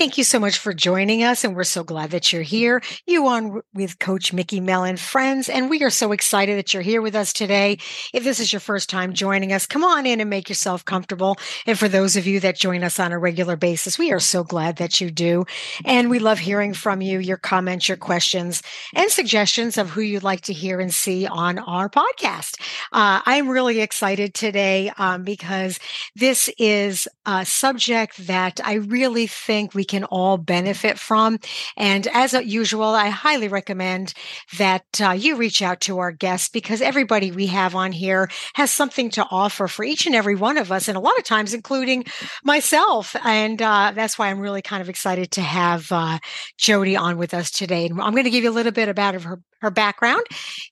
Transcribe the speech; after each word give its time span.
Thank 0.00 0.16
you 0.16 0.24
so 0.24 0.40
much 0.40 0.56
for 0.56 0.72
joining 0.72 1.24
us. 1.24 1.44
And 1.44 1.54
we're 1.54 1.62
so 1.62 1.84
glad 1.84 2.12
that 2.12 2.32
you're 2.32 2.40
here. 2.40 2.80
You 3.06 3.26
on 3.26 3.60
with 3.74 3.98
Coach 3.98 4.32
Mickey 4.32 4.58
Mellon, 4.58 4.96
friends. 4.96 5.50
And 5.50 5.68
we 5.68 5.82
are 5.82 5.90
so 5.90 6.12
excited 6.12 6.56
that 6.56 6.72
you're 6.72 6.82
here 6.82 7.02
with 7.02 7.14
us 7.14 7.34
today. 7.34 7.76
If 8.14 8.24
this 8.24 8.40
is 8.40 8.50
your 8.50 8.60
first 8.60 8.88
time 8.88 9.12
joining 9.12 9.52
us, 9.52 9.66
come 9.66 9.84
on 9.84 10.06
in 10.06 10.18
and 10.18 10.30
make 10.30 10.48
yourself 10.48 10.86
comfortable. 10.86 11.36
And 11.66 11.78
for 11.78 11.86
those 11.86 12.16
of 12.16 12.26
you 12.26 12.40
that 12.40 12.56
join 12.56 12.82
us 12.82 12.98
on 12.98 13.12
a 13.12 13.18
regular 13.18 13.56
basis, 13.56 13.98
we 13.98 14.10
are 14.10 14.20
so 14.20 14.42
glad 14.42 14.76
that 14.76 15.02
you 15.02 15.10
do. 15.10 15.44
And 15.84 16.08
we 16.08 16.18
love 16.18 16.38
hearing 16.38 16.72
from 16.72 17.02
you, 17.02 17.18
your 17.18 17.36
comments, 17.36 17.86
your 17.86 17.98
questions, 17.98 18.62
and 18.94 19.10
suggestions 19.10 19.76
of 19.76 19.90
who 19.90 20.00
you'd 20.00 20.22
like 20.22 20.40
to 20.42 20.54
hear 20.54 20.80
and 20.80 20.94
see 20.94 21.26
on 21.26 21.58
our 21.58 21.90
podcast. 21.90 22.58
Uh, 22.90 23.20
I'm 23.26 23.50
really 23.50 23.80
excited 23.80 24.32
today 24.32 24.92
um, 24.96 25.24
because 25.24 25.78
this 26.16 26.48
is 26.56 27.06
a 27.26 27.44
subject 27.44 28.26
that 28.26 28.60
I 28.64 28.76
really 28.76 29.26
think 29.26 29.74
we 29.74 29.89
can 29.90 30.04
all 30.04 30.38
benefit 30.38 30.98
from. 30.98 31.38
And 31.76 32.06
as 32.14 32.32
usual, 32.32 32.84
I 32.84 33.08
highly 33.08 33.48
recommend 33.48 34.14
that 34.56 34.84
uh, 35.02 35.10
you 35.10 35.34
reach 35.34 35.62
out 35.62 35.80
to 35.82 35.98
our 35.98 36.12
guests 36.12 36.48
because 36.48 36.80
everybody 36.80 37.32
we 37.32 37.48
have 37.48 37.74
on 37.74 37.90
here 37.90 38.30
has 38.54 38.70
something 38.70 39.10
to 39.10 39.26
offer 39.30 39.66
for 39.66 39.84
each 39.84 40.06
and 40.06 40.14
every 40.14 40.36
one 40.36 40.58
of 40.58 40.70
us, 40.70 40.86
and 40.86 40.96
a 40.96 41.00
lot 41.00 41.18
of 41.18 41.24
times, 41.24 41.52
including 41.52 42.04
myself. 42.44 43.16
And 43.24 43.60
uh, 43.60 43.92
that's 43.94 44.16
why 44.16 44.28
I'm 44.28 44.38
really 44.38 44.62
kind 44.62 44.80
of 44.80 44.88
excited 44.88 45.32
to 45.32 45.40
have 45.42 45.90
uh, 45.90 46.18
Jody 46.56 46.96
on 46.96 47.18
with 47.18 47.34
us 47.34 47.50
today. 47.50 47.86
And 47.86 48.00
I'm 48.00 48.12
going 48.12 48.24
to 48.24 48.30
give 48.30 48.44
you 48.44 48.50
a 48.50 48.52
little 48.52 48.72
bit 48.72 48.88
about 48.88 49.20
her 49.20 49.40
her 49.60 49.70
background. 49.70 50.24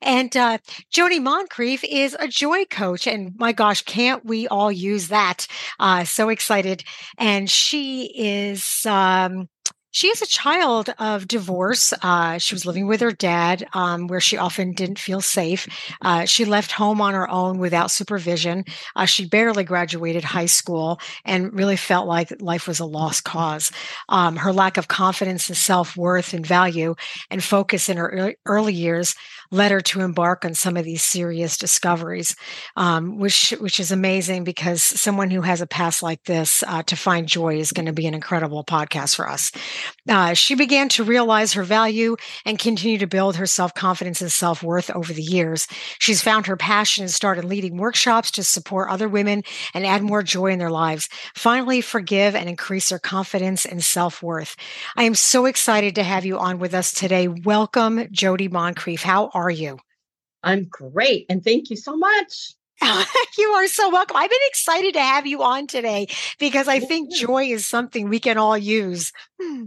And 0.03 0.37
uh, 0.37 0.59
Jody 0.91 1.19
Moncrief 1.19 1.85
is 1.85 2.17
a 2.19 2.29
joy 2.29 2.65
coach. 2.67 3.07
And 3.07 3.35
my 3.39 3.53
gosh, 3.53 3.83
can't 3.83 4.25
we 4.25 4.49
all 4.49 4.73
use 4.73 5.09
that? 5.09 5.47
Uh, 5.79 6.05
so 6.05 6.29
excited. 6.29 6.85
And 7.19 7.49
she 7.49 8.13
is. 8.17 8.85
Um, 8.87 9.49
she 9.99 10.07
is 10.07 10.23
a 10.23 10.27
child 10.27 10.95
of 11.01 11.27
divorce. 11.27 11.93
Uh, 12.03 12.39
she 12.39 12.55
was 12.55 12.65
living 12.65 12.87
with 12.87 13.01
her 13.01 13.11
dad, 13.11 13.67
um, 13.73 14.07
where 14.07 14.21
she 14.21 14.37
often 14.37 14.71
didn't 14.71 15.01
feel 15.01 15.21
safe. 15.21 15.67
Uh, 16.03 16.25
she 16.25 16.45
left 16.45 16.71
home 16.71 17.01
on 17.01 17.15
her 17.15 17.29
own 17.29 17.59
without 17.59 17.91
supervision. 17.91 18.65
Uh, 18.95 19.07
she 19.07 19.27
barely 19.27 19.65
graduated 19.65 20.23
high 20.23 20.47
school 20.47 21.01
and 21.25 21.53
really 21.53 21.75
felt 21.75 22.07
like 22.07 22.41
life 22.41 22.69
was 22.69 22.79
a 22.79 22.85
lost 22.85 23.25
cause. 23.25 23.73
Um, 24.09 24.37
her 24.37 24.53
lack 24.53 24.77
of 24.77 24.87
confidence 24.87 25.49
and 25.49 25.59
self 25.59 25.97
worth 25.97 26.33
and 26.33 26.47
value 26.47 26.95
and 27.29 27.43
focus 27.43 27.89
in 27.89 27.97
her 27.97 28.37
early 28.47 28.75
years 28.75 29.17
led 29.51 29.71
her 29.71 29.81
to 29.81 30.01
embark 30.01 30.45
on 30.45 30.55
some 30.55 30.77
of 30.77 30.85
these 30.85 31.03
serious 31.03 31.57
discoveries, 31.57 32.37
um, 32.77 33.19
which 33.19 33.51
which 33.61 33.81
is 33.81 33.91
amazing 33.91 34.45
because 34.45 34.83
someone 34.83 35.31
who 35.31 35.41
has 35.43 35.61
a 35.61 35.67
past 35.67 36.03
like 36.03 36.23
this 36.25 36.63
uh, 36.67 36.83
to 36.85 36.97
find 36.97 37.27
joy 37.27 37.59
is 37.59 37.73
going 37.73 37.87
to 37.87 37.93
be 37.93 38.07
an 38.07 38.15
incredible 38.15 38.65
podcast 38.65 39.17
for 39.17 39.29
us. 39.29 39.51
Uh, 40.09 40.35
she 40.35 40.55
began 40.55 40.89
to 40.89 41.05
realize 41.05 41.53
her 41.53 41.63
value 41.63 42.17
and 42.45 42.59
continue 42.59 42.99
to 42.99 43.07
build 43.07 43.37
her 43.37 43.47
self 43.47 43.75
confidence 43.75 44.21
and 44.21 44.31
self 44.31 44.63
worth 44.63 44.91
over 44.91 45.13
the 45.13 45.23
years. 45.23 45.67
She's 45.99 46.23
found 46.23 46.47
her 46.47 46.57
passion 46.57 47.03
and 47.03 47.11
started 47.11 47.45
leading 47.45 47.77
workshops 47.77 48.31
to 48.33 48.45
support 48.45 48.91
other 48.91 49.09
women 49.09 49.43
and 49.75 49.87
add 49.87 50.03
more 50.03 50.23
joy 50.23 50.53
in 50.53 50.59
their 50.59 50.71
lives. 50.71 51.09
Finally, 51.35 51.81
forgive 51.81 52.35
and 52.35 52.49
increase 52.49 52.89
their 52.91 52.99
confidence 52.99 53.65
and 53.65 53.83
self 53.83 54.23
worth. 54.23 54.57
I 54.97 55.05
am 55.05 55.15
so 55.15 55.47
excited 55.47 55.95
to 55.95 56.03
have 56.03 56.25
you 56.25 56.39
on 56.39 56.59
with 56.59 56.75
us 56.75 56.93
today. 56.93 57.29
Welcome, 57.29 58.09
Jody 58.11 58.49
Moncrief. 58.49 59.03
How 59.03 59.31
are 59.39 59.51
you? 59.51 59.79
I'm 60.43 60.65
great. 60.65 61.27
And 61.29 61.43
thank 61.43 61.71
you 61.71 61.77
so 61.77 61.97
much. 61.97 62.55
you 63.39 63.49
are 63.49 63.67
so 63.67 63.91
welcome. 63.91 64.17
I've 64.17 64.31
been 64.31 64.39
excited 64.47 64.95
to 64.95 65.01
have 65.01 65.27
you 65.27 65.43
on 65.43 65.67
today 65.67 66.07
because 66.39 66.69
I 66.69 66.79
think 66.79 67.13
joy 67.13 67.45
is 67.45 67.67
something 67.67 68.09
we 68.09 68.21
can 68.21 68.39
all 68.39 68.57
use. 68.57 69.13
Hmm. 69.41 69.67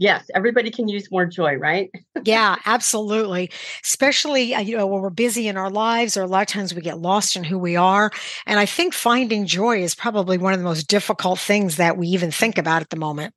Yes, 0.00 0.30
everybody 0.32 0.70
can 0.70 0.86
use 0.86 1.10
more 1.10 1.26
joy, 1.26 1.56
right? 1.56 1.90
yeah, 2.24 2.56
absolutely. 2.66 3.50
Especially, 3.84 4.54
uh, 4.54 4.60
you 4.60 4.76
know, 4.76 4.86
when 4.86 5.02
we're 5.02 5.10
busy 5.10 5.48
in 5.48 5.56
our 5.56 5.70
lives, 5.70 6.16
or 6.16 6.22
a 6.22 6.26
lot 6.26 6.42
of 6.42 6.46
times 6.46 6.72
we 6.72 6.82
get 6.82 7.00
lost 7.00 7.34
in 7.34 7.42
who 7.42 7.58
we 7.58 7.74
are. 7.74 8.12
And 8.46 8.60
I 8.60 8.66
think 8.66 8.94
finding 8.94 9.44
joy 9.44 9.82
is 9.82 9.96
probably 9.96 10.38
one 10.38 10.52
of 10.52 10.60
the 10.60 10.64
most 10.64 10.86
difficult 10.86 11.40
things 11.40 11.76
that 11.76 11.96
we 11.96 12.06
even 12.08 12.30
think 12.30 12.58
about 12.58 12.80
at 12.80 12.90
the 12.90 12.96
moment. 12.96 13.34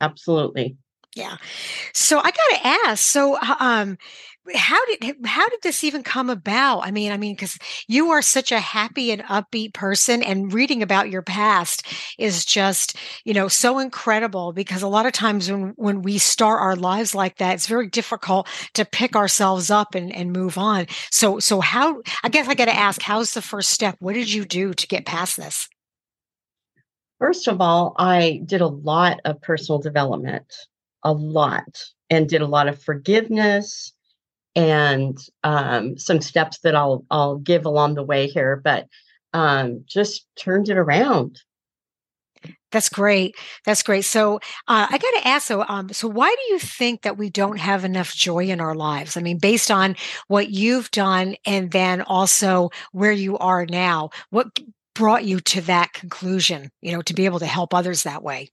Absolutely. 0.00 0.76
Yeah. 1.14 1.36
So 1.94 2.18
I 2.18 2.30
got 2.30 2.32
to 2.32 2.66
ask. 2.66 3.04
So, 3.04 3.38
um, 3.40 3.96
how 4.54 4.84
did 4.86 5.16
how 5.24 5.48
did 5.48 5.60
this 5.62 5.82
even 5.82 6.02
come 6.02 6.30
about? 6.30 6.80
I 6.80 6.90
mean 6.90 7.12
i 7.12 7.16
mean 7.16 7.34
because 7.34 7.58
you 7.88 8.10
are 8.10 8.22
such 8.22 8.52
a 8.52 8.60
happy 8.60 9.10
and 9.10 9.22
upbeat 9.24 9.74
person 9.74 10.22
and 10.22 10.52
reading 10.52 10.82
about 10.82 11.10
your 11.10 11.22
past 11.22 11.86
is 12.18 12.44
just 12.44 12.96
you 13.24 13.34
know 13.34 13.48
so 13.48 13.78
incredible 13.78 14.52
because 14.52 14.82
a 14.82 14.88
lot 14.88 15.06
of 15.06 15.12
times 15.12 15.50
when 15.50 15.72
when 15.76 16.02
we 16.02 16.18
start 16.18 16.60
our 16.60 16.76
lives 16.76 17.14
like 17.14 17.36
that 17.38 17.54
it's 17.54 17.66
very 17.66 17.88
difficult 17.88 18.48
to 18.74 18.84
pick 18.84 19.16
ourselves 19.16 19.70
up 19.70 19.94
and, 19.94 20.14
and 20.14 20.32
move 20.32 20.58
on. 20.58 20.86
So 21.10 21.38
so 21.38 21.60
how 21.60 22.02
i 22.22 22.28
guess 22.28 22.48
i 22.48 22.54
got 22.54 22.66
to 22.66 22.76
ask 22.76 23.02
how's 23.02 23.32
the 23.32 23.42
first 23.42 23.70
step? 23.70 23.96
What 24.00 24.14
did 24.14 24.32
you 24.32 24.44
do 24.44 24.74
to 24.74 24.86
get 24.86 25.06
past 25.06 25.36
this? 25.36 25.68
First 27.18 27.48
of 27.48 27.60
all 27.60 27.94
i 27.98 28.42
did 28.44 28.60
a 28.60 28.66
lot 28.66 29.20
of 29.24 29.40
personal 29.40 29.78
development 29.78 30.52
a 31.02 31.12
lot 31.12 31.84
and 32.10 32.28
did 32.28 32.42
a 32.42 32.46
lot 32.46 32.68
of 32.68 32.82
forgiveness 32.82 33.92
and 34.56 35.18
um, 35.44 35.98
some 35.98 36.20
steps 36.20 36.58
that 36.60 36.74
I'll 36.74 37.04
I'll 37.10 37.36
give 37.36 37.66
along 37.66 37.94
the 37.94 38.02
way 38.02 38.26
here, 38.26 38.56
but 38.56 38.88
um, 39.32 39.84
just 39.86 40.26
turned 40.34 40.70
it 40.70 40.78
around. 40.78 41.40
That's 42.72 42.88
great. 42.88 43.36
That's 43.64 43.82
great. 43.82 44.04
So 44.04 44.36
uh, 44.66 44.86
I 44.90 44.98
got 44.98 45.22
to 45.22 45.28
ask, 45.28 45.46
so 45.46 45.64
um, 45.68 45.92
so 45.92 46.08
why 46.08 46.34
do 46.34 46.52
you 46.52 46.58
think 46.58 47.02
that 47.02 47.16
we 47.16 47.30
don't 47.30 47.58
have 47.58 47.84
enough 47.84 48.14
joy 48.14 48.46
in 48.46 48.60
our 48.60 48.74
lives? 48.74 49.16
I 49.16 49.20
mean, 49.20 49.38
based 49.38 49.70
on 49.70 49.94
what 50.28 50.50
you've 50.50 50.90
done, 50.90 51.36
and 51.46 51.70
then 51.70 52.02
also 52.02 52.70
where 52.92 53.12
you 53.12 53.38
are 53.38 53.66
now, 53.66 54.10
what 54.30 54.58
brought 54.94 55.24
you 55.24 55.40
to 55.40 55.60
that 55.62 55.92
conclusion? 55.92 56.70
You 56.82 56.92
know, 56.92 57.02
to 57.02 57.14
be 57.14 57.26
able 57.26 57.38
to 57.38 57.46
help 57.46 57.72
others 57.72 58.02
that 58.02 58.22
way. 58.22 58.50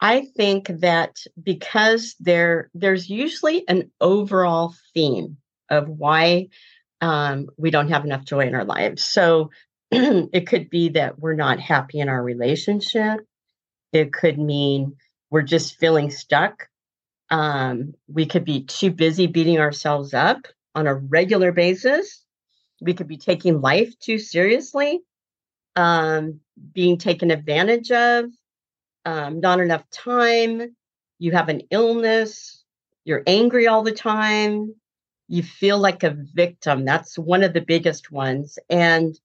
I 0.00 0.26
think 0.36 0.68
that 0.80 1.16
because 1.40 2.16
there 2.20 2.70
there's 2.74 3.10
usually 3.10 3.68
an 3.68 3.90
overall 4.00 4.74
theme 4.94 5.36
of 5.68 5.88
why 5.88 6.48
um, 7.00 7.48
we 7.56 7.70
don't 7.70 7.90
have 7.90 8.04
enough 8.04 8.24
joy 8.24 8.46
in 8.46 8.54
our 8.54 8.64
lives. 8.64 9.04
So 9.04 9.50
it 9.90 10.46
could 10.46 10.70
be 10.70 10.90
that 10.90 11.18
we're 11.18 11.34
not 11.34 11.60
happy 11.60 12.00
in 12.00 12.08
our 12.08 12.22
relationship. 12.22 13.20
It 13.92 14.12
could 14.12 14.38
mean 14.38 14.96
we're 15.30 15.42
just 15.42 15.78
feeling 15.78 16.10
stuck. 16.10 16.68
Um, 17.30 17.94
we 18.08 18.26
could 18.26 18.44
be 18.44 18.64
too 18.64 18.90
busy 18.90 19.26
beating 19.26 19.58
ourselves 19.58 20.14
up 20.14 20.46
on 20.74 20.86
a 20.86 20.94
regular 20.94 21.52
basis. 21.52 22.24
We 22.80 22.94
could 22.94 23.08
be 23.08 23.18
taking 23.18 23.60
life 23.60 23.98
too 23.98 24.18
seriously, 24.18 25.00
um, 25.76 26.40
being 26.72 26.98
taken 26.98 27.30
advantage 27.30 27.90
of, 27.90 28.26
um, 29.04 29.40
not 29.40 29.60
enough 29.60 29.88
time, 29.90 30.76
you 31.18 31.32
have 31.32 31.48
an 31.48 31.62
illness, 31.70 32.64
you're 33.04 33.22
angry 33.26 33.66
all 33.66 33.82
the 33.82 33.92
time, 33.92 34.74
you 35.28 35.42
feel 35.42 35.78
like 35.78 36.02
a 36.02 36.16
victim. 36.34 36.84
That's 36.84 37.18
one 37.18 37.42
of 37.42 37.52
the 37.52 37.60
biggest 37.60 38.10
ones. 38.10 38.58
And, 38.68 39.18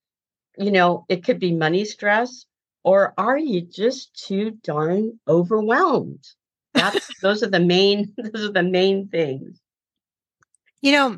you 0.58 0.72
know, 0.72 1.06
it 1.10 1.24
could 1.24 1.40
be 1.40 1.52
money 1.52 1.86
stress, 1.86 2.46
or 2.84 3.14
are 3.18 3.38
you 3.38 3.62
just 3.62 4.16
too 4.28 4.52
darn 4.64 5.20
overwhelmed? 5.28 6.24
That's 6.74 7.10
those 7.22 7.44
are 7.44 7.50
the 7.50 7.60
main 7.60 8.14
those 8.18 8.50
are 8.50 8.54
the 8.54 8.64
main 8.64 9.08
things. 9.08 9.60
You 10.82 10.92
know, 10.92 11.18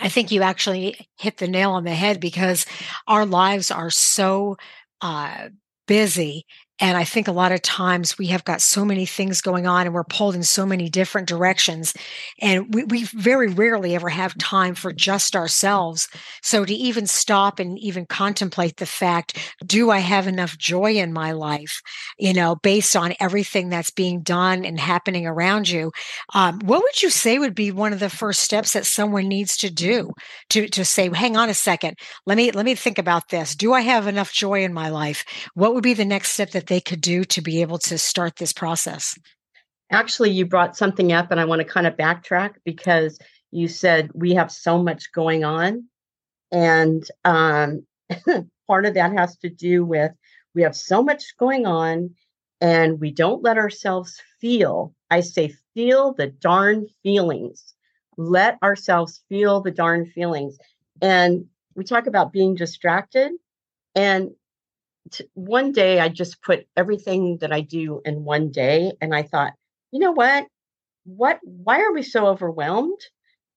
I 0.00 0.08
think 0.08 0.32
you 0.32 0.42
actually 0.42 1.08
hit 1.16 1.36
the 1.36 1.46
nail 1.46 1.70
on 1.70 1.84
the 1.84 1.94
head 1.94 2.18
because 2.18 2.66
our 3.06 3.24
lives 3.24 3.70
are 3.70 3.90
so 3.90 4.56
uh, 5.00 5.50
busy 5.86 6.46
and 6.80 6.96
I 6.96 7.04
think 7.04 7.28
a 7.28 7.32
lot 7.32 7.52
of 7.52 7.62
times 7.62 8.18
we 8.18 8.26
have 8.28 8.42
got 8.42 8.60
so 8.60 8.84
many 8.84 9.06
things 9.06 9.40
going 9.40 9.64
on 9.64 9.86
and 9.86 9.94
we're 9.94 10.02
pulled 10.02 10.34
in 10.34 10.42
so 10.42 10.66
many 10.66 10.88
different 10.88 11.28
directions. 11.28 11.94
And 12.40 12.74
we, 12.74 12.82
we, 12.84 13.04
very 13.04 13.46
rarely 13.46 13.94
ever 13.94 14.08
have 14.08 14.36
time 14.38 14.74
for 14.74 14.92
just 14.92 15.36
ourselves. 15.36 16.08
So 16.42 16.64
to 16.64 16.74
even 16.74 17.06
stop 17.06 17.60
and 17.60 17.78
even 17.78 18.06
contemplate 18.06 18.78
the 18.78 18.86
fact, 18.86 19.54
do 19.64 19.90
I 19.90 19.98
have 19.98 20.26
enough 20.26 20.58
joy 20.58 20.94
in 20.94 21.12
my 21.12 21.30
life, 21.30 21.80
you 22.18 22.32
know, 22.32 22.56
based 22.56 22.96
on 22.96 23.14
everything 23.20 23.68
that's 23.68 23.90
being 23.90 24.22
done 24.22 24.64
and 24.64 24.80
happening 24.80 25.28
around 25.28 25.68
you? 25.68 25.92
Um, 26.34 26.58
what 26.64 26.82
would 26.82 27.02
you 27.02 27.10
say 27.10 27.38
would 27.38 27.54
be 27.54 27.70
one 27.70 27.92
of 27.92 28.00
the 28.00 28.10
first 28.10 28.40
steps 28.40 28.72
that 28.72 28.84
someone 28.84 29.28
needs 29.28 29.56
to 29.58 29.70
do 29.70 30.10
to, 30.50 30.66
to 30.68 30.84
say, 30.84 31.08
hang 31.14 31.36
on 31.36 31.48
a 31.48 31.54
second, 31.54 31.96
let 32.26 32.36
me, 32.36 32.50
let 32.50 32.64
me 32.64 32.74
think 32.74 32.98
about 32.98 33.28
this. 33.28 33.54
Do 33.54 33.72
I 33.72 33.82
have 33.82 34.08
enough 34.08 34.32
joy 34.32 34.64
in 34.64 34.74
my 34.74 34.88
life? 34.88 35.24
What 35.54 35.72
would 35.74 35.84
be 35.84 35.94
the 35.94 36.04
next 36.04 36.32
step 36.32 36.50
that 36.50 36.63
that 36.64 36.72
they 36.72 36.80
could 36.80 37.00
do 37.00 37.24
to 37.24 37.42
be 37.42 37.60
able 37.60 37.78
to 37.78 37.98
start 37.98 38.36
this 38.36 38.52
process? 38.52 39.18
Actually, 39.90 40.30
you 40.30 40.46
brought 40.46 40.76
something 40.76 41.12
up, 41.12 41.30
and 41.30 41.38
I 41.38 41.44
want 41.44 41.60
to 41.60 41.64
kind 41.64 41.86
of 41.86 41.96
backtrack 41.96 42.54
because 42.64 43.18
you 43.50 43.68
said 43.68 44.10
we 44.14 44.34
have 44.34 44.50
so 44.50 44.82
much 44.82 45.12
going 45.12 45.44
on. 45.44 45.84
And 46.50 47.04
um, 47.24 47.86
part 48.66 48.86
of 48.86 48.94
that 48.94 49.12
has 49.12 49.36
to 49.38 49.50
do 49.50 49.84
with 49.84 50.12
we 50.54 50.62
have 50.62 50.74
so 50.74 51.02
much 51.02 51.36
going 51.38 51.66
on, 51.66 52.14
and 52.60 52.98
we 52.98 53.10
don't 53.10 53.42
let 53.42 53.58
ourselves 53.58 54.20
feel, 54.40 54.94
I 55.10 55.20
say, 55.20 55.54
feel 55.74 56.14
the 56.14 56.28
darn 56.28 56.86
feelings. 57.02 57.74
Let 58.16 58.56
ourselves 58.62 59.22
feel 59.28 59.60
the 59.60 59.72
darn 59.72 60.06
feelings. 60.06 60.56
And 61.02 61.46
we 61.74 61.84
talk 61.84 62.06
about 62.06 62.32
being 62.32 62.54
distracted. 62.54 63.32
And 63.96 64.30
t- 65.10 65.28
one 65.34 65.72
day 65.72 66.00
I 66.00 66.08
just 66.08 66.42
put 66.42 66.66
everything 66.76 67.38
that 67.38 67.52
I 67.52 67.60
do 67.60 68.00
in 68.04 68.24
one 68.24 68.50
day. 68.50 68.92
And 69.00 69.14
I 69.14 69.22
thought, 69.22 69.52
you 69.92 70.00
know 70.00 70.12
what? 70.12 70.46
What, 71.04 71.40
why 71.42 71.80
are 71.82 71.92
we 71.92 72.02
so 72.02 72.26
overwhelmed? 72.26 73.00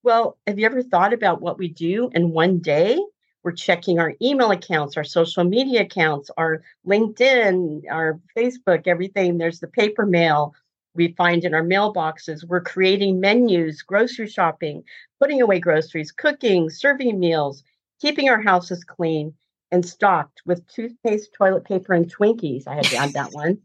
Well, 0.02 0.38
have 0.46 0.58
you 0.58 0.66
ever 0.66 0.82
thought 0.82 1.12
about 1.12 1.40
what 1.40 1.58
we 1.58 1.68
do 1.68 2.10
in 2.14 2.30
one 2.30 2.58
day? 2.58 2.98
We're 3.42 3.52
checking 3.52 3.98
our 3.98 4.14
email 4.20 4.50
accounts, 4.50 4.96
our 4.96 5.04
social 5.04 5.44
media 5.44 5.82
accounts, 5.82 6.30
our 6.36 6.62
LinkedIn, 6.86 7.82
our 7.90 8.20
Facebook, 8.36 8.86
everything. 8.86 9.38
There's 9.38 9.60
the 9.60 9.68
paper 9.68 10.04
mail 10.04 10.54
we 10.94 11.14
find 11.16 11.44
in 11.44 11.54
our 11.54 11.62
mailboxes. 11.62 12.44
We're 12.44 12.60
creating 12.60 13.20
menus, 13.20 13.82
grocery 13.82 14.28
shopping, 14.28 14.82
putting 15.20 15.40
away 15.40 15.60
groceries, 15.60 16.12
cooking, 16.12 16.68
serving 16.68 17.18
meals, 17.18 17.62
keeping 18.00 18.28
our 18.28 18.40
houses 18.42 18.84
clean 18.84 19.34
and 19.70 19.84
stocked 19.84 20.42
with 20.46 20.66
toothpaste, 20.68 21.32
toilet 21.34 21.64
paper, 21.64 21.92
and 21.92 22.12
Twinkies. 22.12 22.66
I 22.66 22.74
had 22.74 22.84
to 22.84 22.96
add 22.96 23.12
that 23.12 23.32
one. 23.32 23.58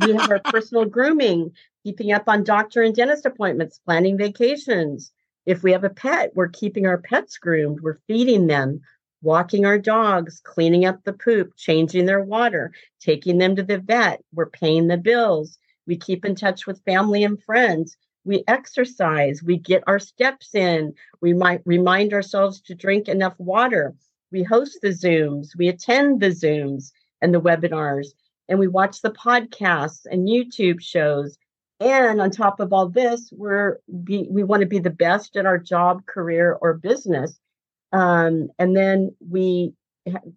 we 0.00 0.12
have 0.12 0.30
our 0.30 0.40
personal 0.40 0.84
grooming, 0.84 1.52
keeping 1.84 2.12
up 2.12 2.24
on 2.28 2.44
doctor 2.44 2.82
and 2.82 2.94
dentist 2.94 3.26
appointments, 3.26 3.80
planning 3.84 4.16
vacations. 4.18 5.12
If 5.46 5.62
we 5.62 5.72
have 5.72 5.84
a 5.84 5.90
pet, 5.90 6.32
we're 6.34 6.48
keeping 6.48 6.86
our 6.86 6.98
pets 6.98 7.38
groomed, 7.38 7.80
we're 7.80 7.98
feeding 8.06 8.46
them, 8.46 8.80
walking 9.22 9.64
our 9.66 9.78
dogs, 9.78 10.40
cleaning 10.44 10.84
up 10.84 11.02
the 11.04 11.12
poop, 11.12 11.52
changing 11.56 12.06
their 12.06 12.22
water, 12.22 12.72
taking 13.00 13.38
them 13.38 13.56
to 13.56 13.62
the 13.62 13.78
vet, 13.78 14.22
we're 14.32 14.50
paying 14.50 14.86
the 14.86 14.96
bills. 14.96 15.58
We 15.86 15.96
keep 15.96 16.24
in 16.24 16.34
touch 16.34 16.66
with 16.66 16.84
family 16.84 17.24
and 17.24 17.42
friends. 17.42 17.96
We 18.24 18.44
exercise, 18.46 19.42
we 19.42 19.56
get 19.56 19.82
our 19.86 19.98
steps 19.98 20.54
in, 20.54 20.94
we 21.22 21.32
might 21.32 21.62
remind 21.64 22.12
ourselves 22.12 22.60
to 22.62 22.74
drink 22.74 23.08
enough 23.08 23.34
water. 23.38 23.94
We 24.32 24.42
host 24.42 24.78
the 24.82 24.88
Zooms, 24.88 25.56
we 25.56 25.68
attend 25.68 26.20
the 26.20 26.28
Zooms 26.28 26.92
and 27.20 27.34
the 27.34 27.40
webinars, 27.40 28.08
and 28.48 28.58
we 28.58 28.68
watch 28.68 29.00
the 29.00 29.12
podcasts 29.12 30.06
and 30.10 30.28
YouTube 30.28 30.80
shows. 30.80 31.38
And 31.80 32.20
on 32.20 32.30
top 32.30 32.60
of 32.60 32.72
all 32.72 32.88
this, 32.88 33.32
we're 33.32 33.78
be, 34.04 34.28
we 34.30 34.44
want 34.44 34.60
to 34.60 34.66
be 34.66 34.78
the 34.78 34.90
best 34.90 35.36
at 35.36 35.46
our 35.46 35.58
job, 35.58 36.04
career, 36.06 36.58
or 36.60 36.74
business. 36.74 37.38
Um, 37.92 38.48
and 38.58 38.76
then 38.76 39.14
we 39.26 39.72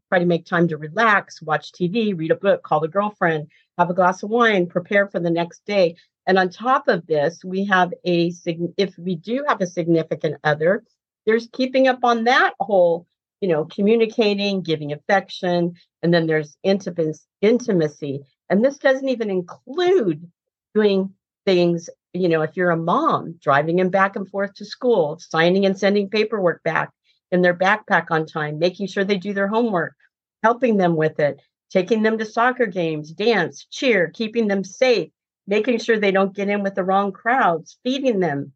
try 0.10 0.20
to 0.20 0.26
make 0.26 0.46
time 0.46 0.68
to 0.68 0.78
relax, 0.78 1.42
watch 1.42 1.72
TV, 1.72 2.18
read 2.18 2.32
a 2.32 2.36
book, 2.36 2.64
call 2.64 2.84
a 2.84 2.88
girlfriend, 2.88 3.48
have 3.78 3.90
a 3.90 3.94
glass 3.94 4.24
of 4.24 4.30
wine, 4.30 4.68
prepare 4.68 5.08
for 5.08 5.20
the 5.20 5.30
next 5.30 5.66
day. 5.66 5.96
And 6.26 6.38
on 6.38 6.50
top 6.50 6.88
of 6.88 7.06
this, 7.08 7.44
we 7.44 7.66
have 7.66 7.94
a 8.06 8.32
if 8.78 8.98
we 8.98 9.16
do 9.16 9.44
have 9.48 9.62
a 9.62 9.68
significant 9.68 10.38
other, 10.44 10.84
there's 11.26 11.50
keeping 11.52 11.88
up 11.88 12.04
on 12.04 12.26
that 12.26 12.54
whole, 12.60 13.08
you 13.44 13.50
know, 13.50 13.66
communicating, 13.66 14.62
giving 14.62 14.94
affection, 14.94 15.74
and 16.02 16.14
then 16.14 16.28
there's 16.28 16.56
intimacy. 16.64 18.22
And 18.50 18.64
this 18.64 18.78
doesn't 18.78 19.10
even 19.10 19.30
include 19.30 20.32
doing 20.74 21.14
things, 21.46 21.90
you 22.14 22.30
know, 22.30 22.42
if 22.42 22.56
you're 22.56 22.72
a 22.72 22.78
mom, 22.78 23.38
driving 23.42 23.76
them 23.76 23.90
back 23.90 24.16
and 24.16 24.30
forth 24.30 24.54
to 24.54 24.66
school, 24.66 25.20
signing 25.20 25.66
and 25.66 25.78
sending 25.78 26.10
paperwork 26.10 26.64
back 26.64 26.92
in 27.34 27.42
their 27.42 27.54
backpack 27.54 28.06
on 28.12 28.26
time, 28.26 28.60
making 28.60 28.88
sure 28.88 29.04
they 29.04 29.18
do 29.18 29.34
their 29.34 29.50
homework, 29.50 29.96
helping 30.42 30.78
them 30.78 30.96
with 30.96 31.20
it, 31.20 31.42
taking 31.70 32.02
them 32.02 32.18
to 32.20 32.26
soccer 32.26 32.66
games, 32.66 33.12
dance, 33.12 33.68
cheer, 33.70 34.10
keeping 34.14 34.48
them 34.48 34.64
safe, 34.64 35.10
making 35.48 35.80
sure 35.80 36.00
they 36.00 36.12
don't 36.12 36.34
get 36.34 36.48
in 36.48 36.64
with 36.64 36.76
the 36.76 36.84
wrong 36.86 37.12
crowds, 37.12 37.78
feeding 37.84 38.22
them, 38.22 38.54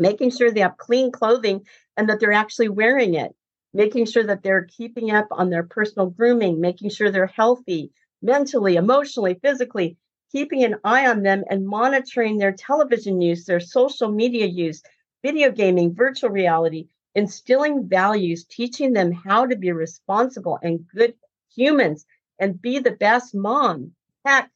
making 0.00 0.32
sure 0.32 0.50
they 0.50 0.58
have 0.58 0.76
clean 0.76 1.12
clothing 1.12 1.64
and 1.96 2.08
that 2.08 2.18
they're 2.18 2.32
actually 2.32 2.68
wearing 2.68 3.14
it, 3.14 3.32
making 3.74 4.06
sure 4.06 4.24
that 4.24 4.42
they're 4.42 4.64
keeping 4.64 5.10
up 5.10 5.26
on 5.32 5.50
their 5.50 5.64
personal 5.64 6.08
grooming, 6.08 6.60
making 6.60 6.90
sure 6.90 7.10
they're 7.10 7.26
healthy 7.26 7.92
mentally, 8.22 8.76
emotionally, 8.76 9.34
physically, 9.42 9.98
keeping 10.32 10.64
an 10.64 10.76
eye 10.82 11.06
on 11.06 11.22
them 11.22 11.44
and 11.50 11.66
monitoring 11.66 12.38
their 12.38 12.52
television 12.52 13.20
use, 13.20 13.44
their 13.44 13.60
social 13.60 14.10
media 14.10 14.46
use, 14.46 14.82
video 15.22 15.50
gaming, 15.50 15.94
virtual 15.94 16.30
reality, 16.30 16.88
instilling 17.14 17.86
values, 17.86 18.44
teaching 18.46 18.92
them 18.92 19.12
how 19.12 19.46
to 19.46 19.56
be 19.56 19.70
responsible 19.72 20.58
and 20.62 20.86
good 20.94 21.14
humans 21.54 22.06
and 22.38 22.60
be 22.60 22.78
the 22.78 22.90
best 22.92 23.34
mom. 23.34 23.92
Heck, 24.24 24.50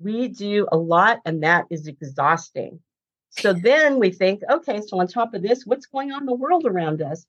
we 0.00 0.28
do 0.28 0.66
a 0.72 0.76
lot 0.76 1.20
and 1.24 1.42
that 1.42 1.66
is 1.70 1.86
exhausting. 1.86 2.80
So 3.30 3.52
then 3.52 3.98
we 3.98 4.10
think, 4.10 4.42
okay, 4.50 4.80
so 4.80 4.98
on 4.98 5.06
top 5.06 5.34
of 5.34 5.42
this, 5.42 5.64
what's 5.64 5.86
going 5.86 6.12
on 6.12 6.22
in 6.22 6.26
the 6.26 6.34
world 6.34 6.66
around 6.66 7.00
us? 7.00 7.24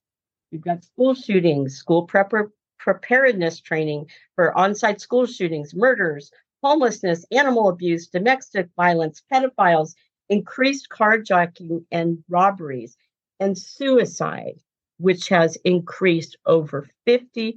We've 0.53 0.61
got 0.61 0.83
school 0.83 1.15
shootings, 1.15 1.77
school 1.77 2.05
prepar- 2.05 2.51
preparedness 2.77 3.59
training 3.59 4.11
for 4.35 4.55
on 4.55 4.75
site 4.75 5.01
school 5.01 5.25
shootings, 5.25 5.73
murders, 5.73 6.29
homelessness, 6.61 7.25
animal 7.31 7.69
abuse, 7.69 8.07
domestic 8.07 8.69
violence, 8.75 9.23
pedophiles, 9.33 9.95
increased 10.29 10.89
carjacking 10.91 11.85
and 11.91 12.23
robberies, 12.29 12.95
and 13.39 13.57
suicide, 13.57 14.59
which 14.97 15.27
has 15.29 15.55
increased 15.65 16.37
over 16.45 16.87
50% 17.07 17.55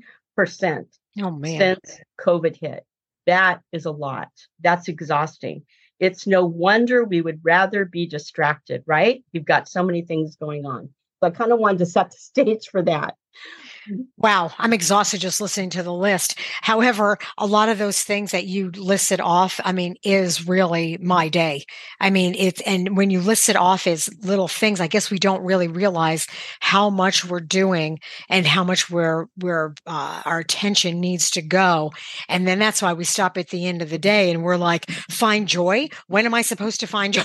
oh, 1.20 1.30
man. 1.32 1.58
since 1.58 2.00
COVID 2.18 2.56
hit. 2.56 2.86
That 3.26 3.60
is 3.72 3.84
a 3.84 3.90
lot. 3.90 4.30
That's 4.60 4.88
exhausting. 4.88 5.66
It's 6.00 6.26
no 6.26 6.46
wonder 6.46 7.04
we 7.04 7.20
would 7.20 7.40
rather 7.42 7.84
be 7.84 8.06
distracted, 8.06 8.84
right? 8.86 9.22
You've 9.32 9.44
got 9.44 9.68
so 9.68 9.82
many 9.82 10.00
things 10.00 10.36
going 10.36 10.64
on. 10.64 10.88
I 11.22 11.30
kind 11.30 11.52
of 11.52 11.58
wanted 11.58 11.78
to 11.78 11.86
set 11.86 12.10
the 12.10 12.16
stage 12.18 12.68
for 12.68 12.82
that. 12.82 13.16
Wow, 14.16 14.50
I'm 14.58 14.72
exhausted 14.72 15.20
just 15.20 15.40
listening 15.40 15.70
to 15.70 15.82
the 15.82 15.92
list. 15.92 16.38
However, 16.62 17.18
a 17.38 17.46
lot 17.46 17.68
of 17.68 17.78
those 17.78 18.02
things 18.02 18.32
that 18.32 18.46
you 18.46 18.70
listed 18.72 19.20
off, 19.20 19.60
I 19.64 19.72
mean, 19.72 19.96
is 20.02 20.48
really 20.48 20.98
my 21.00 21.28
day. 21.28 21.64
I 22.00 22.10
mean, 22.10 22.34
it's, 22.34 22.60
and 22.62 22.96
when 22.96 23.10
you 23.10 23.20
list 23.20 23.48
it 23.48 23.56
off 23.56 23.86
as 23.86 24.10
little 24.24 24.48
things, 24.48 24.80
I 24.80 24.88
guess 24.88 25.10
we 25.10 25.18
don't 25.18 25.44
really 25.44 25.68
realize 25.68 26.26
how 26.60 26.90
much 26.90 27.24
we're 27.24 27.40
doing 27.40 28.00
and 28.28 28.46
how 28.46 28.64
much 28.64 28.90
we're, 28.90 29.26
we're, 29.38 29.74
uh, 29.86 30.22
our 30.24 30.40
attention 30.40 31.00
needs 31.00 31.30
to 31.32 31.42
go. 31.42 31.92
And 32.28 32.46
then 32.46 32.58
that's 32.58 32.82
why 32.82 32.92
we 32.92 33.04
stop 33.04 33.38
at 33.38 33.50
the 33.50 33.66
end 33.66 33.82
of 33.82 33.90
the 33.90 33.98
day 33.98 34.30
and 34.30 34.42
we're 34.42 34.56
like, 34.56 34.90
find 34.90 35.46
joy. 35.46 35.88
When 36.08 36.26
am 36.26 36.34
I 36.34 36.42
supposed 36.42 36.80
to 36.80 36.86
find 36.86 37.12
joy? 37.14 37.22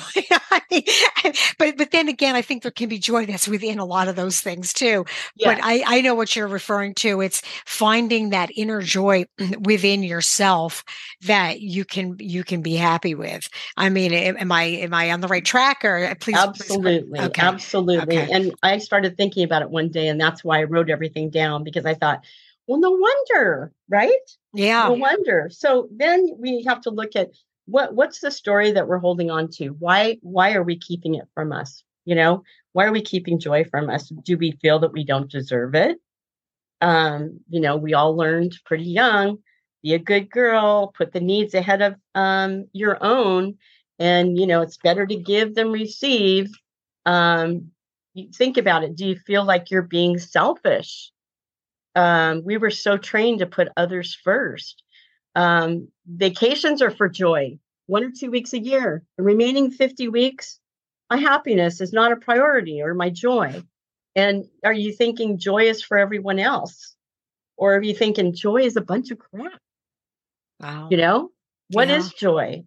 but, 1.58 1.78
but 1.78 1.92
then 1.92 2.08
again, 2.08 2.36
I 2.36 2.42
think 2.42 2.64
there 2.64 2.72
can 2.72 2.90
be 2.90 3.00
joy 3.00 3.26
that's 3.26 3.48
within 3.48 3.80
a 3.80 3.86
lot 3.86 4.08
of 4.08 4.16
those 4.16 4.42
things 4.42 4.74
too. 4.74 5.06
Yes. 5.36 5.56
But 5.56 5.64
I, 5.64 5.84
I 5.86 6.02
know 6.02 6.16
what 6.16 6.36
you're 6.36 6.48
referring 6.48 6.94
to. 6.96 7.22
It's 7.22 7.42
finding 7.66 8.30
that 8.30 8.50
inner 8.56 8.82
joy 8.82 9.26
within 9.60 10.04
yourself 10.04 10.84
that 11.22 11.62
you 11.62 11.86
can 11.86 12.16
you 12.20 12.44
can 12.44 12.62
be 12.62 12.76
happy 12.76 13.16
with. 13.16 13.50
I 13.78 13.90
mean, 13.90 14.14
am 14.14 14.52
I 14.52 14.64
am 14.64 14.94
I 14.94 15.12
on 15.12 15.22
the 15.22 15.28
right 15.28 15.46
track? 15.46 15.84
Or 15.84 16.06
uh, 16.06 16.16
please, 16.20 16.38
absolutely, 16.38 17.10
please, 17.10 17.26
okay. 17.28 17.42
absolutely. 17.42 18.20
Okay. 18.20 18.32
And 18.32 18.54
I 18.64 18.78
started 18.80 19.18
thinking 19.18 19.44
about 19.44 19.62
it 19.62 19.70
one 19.70 19.90
day, 19.90 20.08
and 20.08 20.20
that's 20.20 20.44
why 20.44 20.60
I 20.60 20.64
wrote 20.64 20.90
everything 20.90 21.30
down 21.30 21.64
because 21.64 21.86
I 21.86 21.94
thought, 21.94 22.24
well, 22.68 22.80
no 22.80 22.92
wonder, 22.92 23.72
right? 23.90 24.12
Yeah, 24.54 24.88
no 24.88 24.94
wonder. 24.94 25.50
So 25.52 25.88
then 25.92 26.36
we 26.38 26.64
have 26.64 26.82
to 26.82 26.90
look 26.90 27.16
at 27.16 27.30
what 27.66 27.94
what's 27.94 28.20
the 28.20 28.32
story 28.32 28.72
that 28.72 28.88
we're 28.88 28.98
holding 28.98 29.32
on 29.32 29.50
to 29.50 29.70
why 29.70 30.18
why 30.22 30.54
are 30.54 30.64
we 30.64 30.78
keeping 30.78 31.16
it 31.16 31.28
from 31.34 31.52
us 31.52 31.84
you 32.06 32.16
know 32.16 32.44
why 32.74 32.86
are 32.86 32.92
we 32.92 33.02
keeping 33.02 33.40
joy 33.40 33.64
from 33.64 33.90
us 33.90 34.10
do 34.24 34.38
we 34.38 34.52
feel 34.62 34.80
that 34.80 34.94
we 34.94 35.04
don't 35.04 35.32
deserve 35.32 35.76
it 35.76 35.98
um, 36.82 37.40
you 37.48 37.60
know, 37.60 37.78
we 37.78 37.94
all 37.94 38.18
learned 38.18 38.58
pretty 38.66 38.86
young 38.86 39.38
be 39.84 39.94
a 39.94 40.00
good 40.00 40.30
girl, 40.30 40.94
put 40.96 41.12
the 41.12 41.20
needs 41.20 41.54
ahead 41.54 41.82
of 41.82 41.96
um, 42.14 42.66
your 42.74 43.04
own. 43.04 43.58
And, 44.00 44.38
you 44.38 44.48
know, 44.48 44.62
it's 44.62 44.78
better 44.78 45.06
to 45.06 45.16
give 45.16 45.56
than 45.56 45.72
receive. 45.72 46.52
Um, 47.06 47.72
think 48.36 48.58
about 48.58 48.84
it. 48.84 48.96
Do 48.96 49.08
you 49.08 49.16
feel 49.16 49.44
like 49.44 49.72
you're 49.72 49.82
being 49.82 50.20
selfish? 50.20 51.12
Um, 51.96 52.44
we 52.46 52.58
were 52.58 52.70
so 52.70 52.98
trained 52.98 53.40
to 53.40 53.46
put 53.46 53.70
others 53.76 54.18
first. 54.24 54.84
Um, 55.36 55.88
vacations 56.08 56.82
are 56.82 56.92
for 56.92 57.10
joy, 57.10 57.58
one 57.88 58.04
or 58.04 58.12
two 58.12 58.32
weeks 58.32 58.54
a 58.54 58.60
year. 58.60 59.04
The 59.18 59.24
remaining 59.24 59.72
50 59.72 60.08
weeks, 60.10 60.60
my 61.10 61.18
happiness 61.18 61.82
is 61.82 61.94
not 61.94 62.12
a 62.12 62.18
priority 62.18 62.82
or 62.82 62.94
my 62.94 63.10
joy. 63.10 63.64
And 64.16 64.46
are 64.64 64.74
you 64.74 64.92
thinking 64.92 65.38
joy 65.38 65.64
is 65.64 65.82
for 65.82 65.98
everyone 65.98 66.40
else? 66.40 66.96
Or 67.58 67.76
are 67.76 67.84
you 67.84 67.94
thinking 67.94 68.34
joy 68.34 68.64
is 68.64 68.76
a 68.76 68.82
bunch 68.82 69.12
of 69.12 69.20
crap? 69.20 69.60
Wow. 70.60 70.88
You 70.92 70.98
know, 70.98 71.30
what 71.72 71.88
yeah. 71.88 71.98
is 71.98 72.14
joy? 72.14 72.64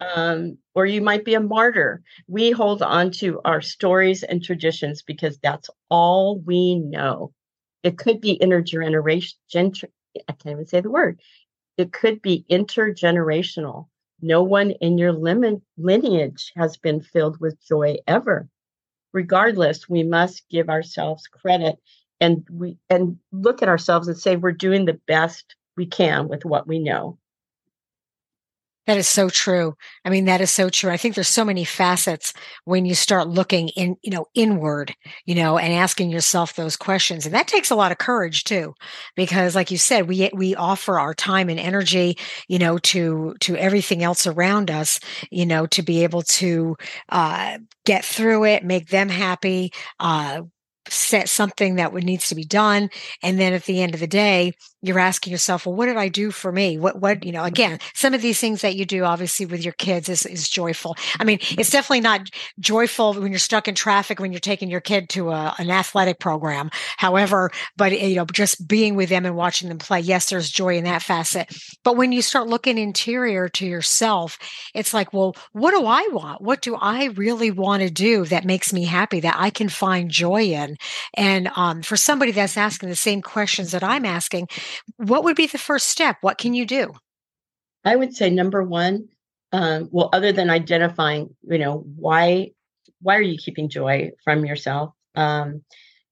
Um, 0.00 0.56
or 0.74 0.86
you 0.86 1.02
might 1.02 1.24
be 1.24 1.34
a 1.34 1.40
martyr. 1.40 2.02
We 2.26 2.50
hold 2.50 2.82
on 2.82 3.10
to 3.12 3.40
our 3.44 3.60
stories 3.60 4.22
and 4.22 4.42
traditions 4.42 5.02
because 5.02 5.38
that's 5.38 5.68
all 5.90 6.38
we 6.38 6.76
know. 6.76 7.32
It 7.82 7.98
could 7.98 8.20
be 8.20 8.38
intergeneration. 8.38 9.84
I 10.28 10.32
can't 10.32 10.52
even 10.52 10.66
say 10.66 10.80
the 10.80 10.90
word. 10.90 11.20
It 11.80 11.92
could 11.92 12.20
be 12.20 12.44
intergenerational. 12.50 13.88
No 14.20 14.42
one 14.42 14.72
in 14.72 14.98
your 14.98 15.12
lineage 15.12 16.52
has 16.56 16.76
been 16.76 17.00
filled 17.00 17.40
with 17.40 17.64
joy 17.66 17.96
ever. 18.06 18.48
Regardless, 19.12 19.88
we 19.88 20.02
must 20.02 20.48
give 20.50 20.68
ourselves 20.68 21.26
credit 21.26 21.78
and 22.20 22.46
we 22.50 22.76
and 22.90 23.18
look 23.32 23.62
at 23.62 23.68
ourselves 23.68 24.08
and 24.08 24.18
say 24.18 24.36
we're 24.36 24.52
doing 24.52 24.84
the 24.84 25.00
best 25.06 25.56
we 25.76 25.86
can 25.86 26.28
with 26.28 26.44
what 26.44 26.66
we 26.66 26.78
know. 26.78 27.18
That 28.86 28.96
is 28.98 29.06
so 29.06 29.28
true. 29.28 29.74
I 30.04 30.10
mean, 30.10 30.24
that 30.24 30.40
is 30.40 30.50
so 30.50 30.68
true. 30.68 30.90
I 30.90 30.96
think 30.96 31.14
there's 31.14 31.28
so 31.28 31.44
many 31.44 31.64
facets 31.64 32.32
when 32.64 32.86
you 32.86 32.94
start 32.94 33.28
looking 33.28 33.68
in, 33.70 33.96
you 34.02 34.10
know, 34.10 34.26
inward, 34.34 34.94
you 35.26 35.34
know, 35.34 35.58
and 35.58 35.72
asking 35.72 36.10
yourself 36.10 36.54
those 36.54 36.76
questions. 36.76 37.24
And 37.24 37.34
that 37.34 37.46
takes 37.46 37.70
a 37.70 37.76
lot 37.76 37.92
of 37.92 37.98
courage 37.98 38.42
too, 38.44 38.74
because 39.14 39.54
like 39.54 39.70
you 39.70 39.78
said, 39.78 40.08
we, 40.08 40.30
we 40.32 40.56
offer 40.56 40.98
our 40.98 41.14
time 41.14 41.48
and 41.48 41.60
energy, 41.60 42.16
you 42.48 42.58
know, 42.58 42.78
to, 42.78 43.36
to 43.40 43.56
everything 43.56 44.02
else 44.02 44.26
around 44.26 44.70
us, 44.70 44.98
you 45.30 45.46
know, 45.46 45.66
to 45.66 45.82
be 45.82 46.02
able 46.02 46.22
to, 46.22 46.76
uh, 47.10 47.58
get 47.84 48.04
through 48.04 48.44
it, 48.44 48.64
make 48.64 48.88
them 48.88 49.08
happy, 49.08 49.72
uh, 50.00 50.42
set 50.90 51.28
something 51.28 51.76
that 51.76 51.92
would 51.92 52.04
needs 52.04 52.28
to 52.28 52.34
be 52.34 52.44
done 52.44 52.90
and 53.22 53.38
then 53.38 53.52
at 53.52 53.64
the 53.64 53.80
end 53.82 53.94
of 53.94 54.00
the 54.00 54.06
day 54.06 54.52
you're 54.82 54.98
asking 54.98 55.30
yourself 55.30 55.66
well 55.66 55.74
what 55.74 55.86
did 55.86 55.96
i 55.96 56.08
do 56.08 56.30
for 56.30 56.52
me? 56.52 56.78
What 56.78 57.00
what 57.00 57.24
you 57.24 57.32
know 57.32 57.44
again 57.44 57.78
some 57.94 58.14
of 58.14 58.22
these 58.22 58.40
things 58.40 58.62
that 58.62 58.76
you 58.76 58.84
do 58.84 59.04
obviously 59.04 59.46
with 59.46 59.62
your 59.62 59.74
kids 59.74 60.08
is, 60.08 60.26
is 60.26 60.48
joyful. 60.48 60.96
I 61.18 61.24
mean 61.24 61.38
it's 61.58 61.70
definitely 61.70 62.00
not 62.00 62.28
joyful 62.58 63.14
when 63.14 63.30
you're 63.30 63.38
stuck 63.38 63.68
in 63.68 63.74
traffic 63.74 64.18
when 64.18 64.32
you're 64.32 64.40
taking 64.40 64.70
your 64.70 64.80
kid 64.80 65.08
to 65.10 65.30
a, 65.30 65.54
an 65.58 65.70
athletic 65.70 66.18
program. 66.18 66.70
However 66.96 67.50
but 67.76 67.98
you 68.00 68.16
know 68.16 68.24
just 68.26 68.66
being 68.66 68.94
with 68.94 69.08
them 69.08 69.26
and 69.26 69.36
watching 69.36 69.68
them 69.68 69.78
play 69.78 70.00
yes 70.00 70.30
there's 70.30 70.50
joy 70.50 70.76
in 70.76 70.84
that 70.84 71.02
facet. 71.02 71.54
But 71.84 71.96
when 71.96 72.12
you 72.12 72.22
start 72.22 72.48
looking 72.48 72.78
interior 72.78 73.48
to 73.50 73.66
yourself 73.66 74.38
it's 74.74 74.94
like 74.94 75.12
well 75.12 75.36
what 75.52 75.72
do 75.72 75.84
i 75.86 76.08
want? 76.12 76.40
What 76.40 76.62
do 76.62 76.76
i 76.76 77.06
really 77.06 77.50
want 77.50 77.82
to 77.82 77.90
do 77.90 78.24
that 78.26 78.44
makes 78.44 78.72
me 78.72 78.84
happy 78.84 79.20
that 79.20 79.36
i 79.38 79.50
can 79.50 79.68
find 79.68 80.10
joy 80.10 80.44
in 80.44 80.76
and 81.14 81.50
um, 81.56 81.82
for 81.82 81.96
somebody 81.96 82.32
that's 82.32 82.56
asking 82.56 82.88
the 82.88 82.96
same 82.96 83.22
questions 83.22 83.72
that 83.72 83.82
i'm 83.82 84.04
asking 84.04 84.48
what 84.96 85.24
would 85.24 85.36
be 85.36 85.46
the 85.46 85.58
first 85.58 85.88
step? 85.88 86.18
What 86.20 86.38
can 86.38 86.54
you 86.54 86.66
do? 86.66 86.92
I 87.84 87.96
would 87.96 88.14
say 88.14 88.30
number 88.30 88.62
one, 88.62 89.08
um, 89.52 89.88
well, 89.90 90.10
other 90.12 90.32
than 90.32 90.50
identifying, 90.50 91.34
you 91.42 91.58
know, 91.58 91.84
why 91.96 92.50
why 93.02 93.16
are 93.16 93.22
you 93.22 93.38
keeping 93.38 93.68
joy 93.68 94.10
from 94.22 94.44
yourself? 94.44 94.92
Um, 95.14 95.62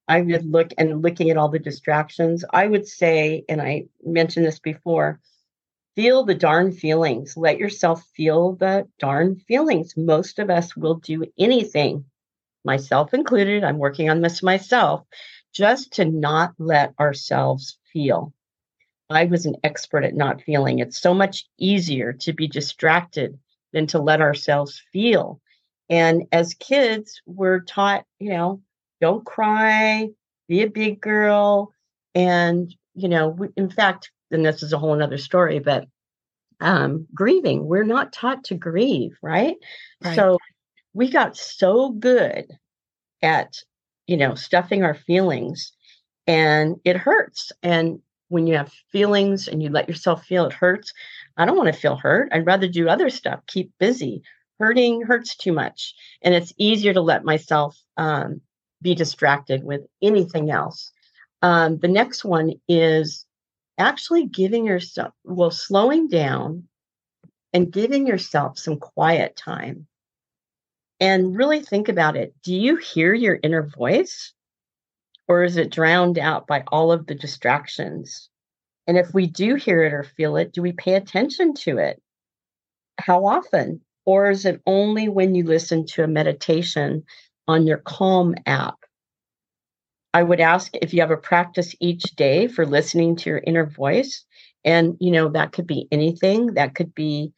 I 0.08 0.22
would 0.22 0.46
look 0.46 0.70
and 0.78 1.02
looking 1.02 1.28
at 1.30 1.36
all 1.36 1.50
the 1.50 1.58
distractions. 1.58 2.44
I 2.50 2.66
would 2.66 2.88
say, 2.88 3.44
and 3.48 3.60
I 3.60 3.84
mentioned 4.02 4.46
this 4.46 4.58
before, 4.58 5.20
feel 5.96 6.24
the 6.24 6.34
darn 6.34 6.72
feelings. 6.72 7.36
Let 7.36 7.58
yourself 7.58 8.02
feel 8.16 8.54
the 8.54 8.88
darn 8.98 9.36
feelings. 9.36 9.94
Most 9.98 10.38
of 10.38 10.48
us 10.48 10.74
will 10.74 10.94
do 10.94 11.26
anything, 11.38 12.06
myself 12.68 13.14
included. 13.14 13.64
I'm 13.64 13.78
working 13.78 14.10
on 14.10 14.20
this 14.20 14.42
myself, 14.42 15.06
just 15.54 15.94
to 15.94 16.04
not 16.04 16.52
let 16.58 16.92
ourselves 17.00 17.78
feel. 17.92 18.34
I 19.08 19.24
was 19.24 19.46
an 19.46 19.56
expert 19.64 20.04
at 20.04 20.14
not 20.14 20.42
feeling. 20.42 20.78
It's 20.78 21.00
so 21.00 21.14
much 21.14 21.46
easier 21.58 22.12
to 22.12 22.34
be 22.34 22.46
distracted 22.46 23.38
than 23.72 23.86
to 23.88 23.98
let 23.98 24.20
ourselves 24.20 24.82
feel. 24.92 25.40
And 25.88 26.24
as 26.30 26.52
kids, 26.52 27.22
we're 27.24 27.60
taught, 27.60 28.04
you 28.18 28.30
know, 28.30 28.60
don't 29.00 29.24
cry, 29.24 30.10
be 30.46 30.60
a 30.60 30.68
big 30.68 31.00
girl. 31.00 31.72
And, 32.14 32.74
you 32.94 33.08
know, 33.08 33.28
we, 33.28 33.48
in 33.56 33.70
fact, 33.70 34.10
and 34.30 34.44
this 34.44 34.62
is 34.62 34.74
a 34.74 34.78
whole 34.78 35.02
other 35.02 35.16
story, 35.16 35.58
but 35.58 35.86
um, 36.60 37.06
grieving, 37.14 37.64
we're 37.64 37.84
not 37.84 38.12
taught 38.12 38.44
to 38.44 38.54
grieve, 38.56 39.16
right? 39.22 39.56
right? 40.04 40.14
So 40.14 40.38
we 40.94 41.10
got 41.10 41.36
so 41.36 41.90
good 41.90 42.46
at, 43.22 43.54
you 44.06 44.16
know, 44.16 44.34
stuffing 44.34 44.82
our 44.82 44.94
feelings 44.94 45.72
and 46.26 46.76
it 46.84 46.96
hurts. 46.96 47.52
And 47.62 48.00
when 48.28 48.46
you 48.46 48.56
have 48.56 48.72
feelings 48.92 49.48
and 49.48 49.62
you 49.62 49.70
let 49.70 49.88
yourself 49.88 50.24
feel 50.24 50.44
it 50.46 50.52
hurts. 50.52 50.92
I 51.36 51.46
don't 51.46 51.56
want 51.56 51.72
to 51.72 51.80
feel 51.80 51.96
hurt. 51.96 52.28
I'd 52.32 52.46
rather 52.46 52.68
do 52.68 52.88
other 52.88 53.10
stuff, 53.10 53.40
keep 53.46 53.72
busy. 53.78 54.22
Hurting 54.58 55.02
hurts 55.02 55.36
too 55.36 55.52
much. 55.52 55.94
And 56.22 56.34
it's 56.34 56.52
easier 56.58 56.92
to 56.92 57.00
let 57.00 57.24
myself 57.24 57.80
um, 57.96 58.40
be 58.82 58.94
distracted 58.94 59.62
with 59.62 59.82
anything 60.02 60.50
else. 60.50 60.90
Um, 61.42 61.78
the 61.78 61.88
next 61.88 62.24
one 62.24 62.54
is 62.68 63.24
actually 63.78 64.26
giving 64.26 64.66
yourself, 64.66 65.12
well, 65.24 65.52
slowing 65.52 66.08
down 66.08 66.64
and 67.52 67.72
giving 67.72 68.06
yourself 68.06 68.58
some 68.58 68.78
quiet 68.78 69.36
time. 69.36 69.86
And 71.00 71.36
really 71.36 71.60
think 71.60 71.88
about 71.88 72.16
it. 72.16 72.34
Do 72.42 72.54
you 72.54 72.76
hear 72.76 73.14
your 73.14 73.38
inner 73.42 73.62
voice? 73.62 74.32
or 75.28 75.44
is 75.44 75.58
it 75.58 75.70
drowned 75.70 76.18
out 76.18 76.46
by 76.46 76.64
all 76.68 76.90
of 76.90 77.06
the 77.06 77.14
distractions? 77.14 78.30
And 78.86 78.96
if 78.96 79.12
we 79.12 79.26
do 79.26 79.54
hear 79.54 79.82
it 79.84 79.92
or 79.92 80.02
feel 80.02 80.36
it, 80.36 80.52
do 80.52 80.62
we 80.62 80.72
pay 80.72 80.94
attention 80.94 81.52
to 81.54 81.76
it? 81.76 82.02
How 82.98 83.26
often? 83.26 83.82
Or 84.06 84.30
is 84.30 84.46
it 84.46 84.62
only 84.66 85.10
when 85.10 85.34
you 85.34 85.44
listen 85.44 85.84
to 85.88 86.02
a 86.02 86.08
meditation 86.08 87.04
on 87.46 87.66
your 87.66 87.76
Calm 87.76 88.34
app? 88.46 88.76
I 90.14 90.22
would 90.22 90.40
ask 90.40 90.74
if 90.74 90.94
you 90.94 91.02
have 91.02 91.10
a 91.10 91.18
practice 91.18 91.74
each 91.78 92.02
day 92.16 92.48
for 92.48 92.64
listening 92.64 93.16
to 93.16 93.30
your 93.30 93.42
inner 93.46 93.66
voice. 93.66 94.24
And, 94.64 94.96
you 94.98 95.10
know, 95.10 95.28
that 95.28 95.52
could 95.52 95.66
be 95.66 95.86
anything, 95.92 96.54
that 96.54 96.74
could 96.74 96.94
be 96.94 97.34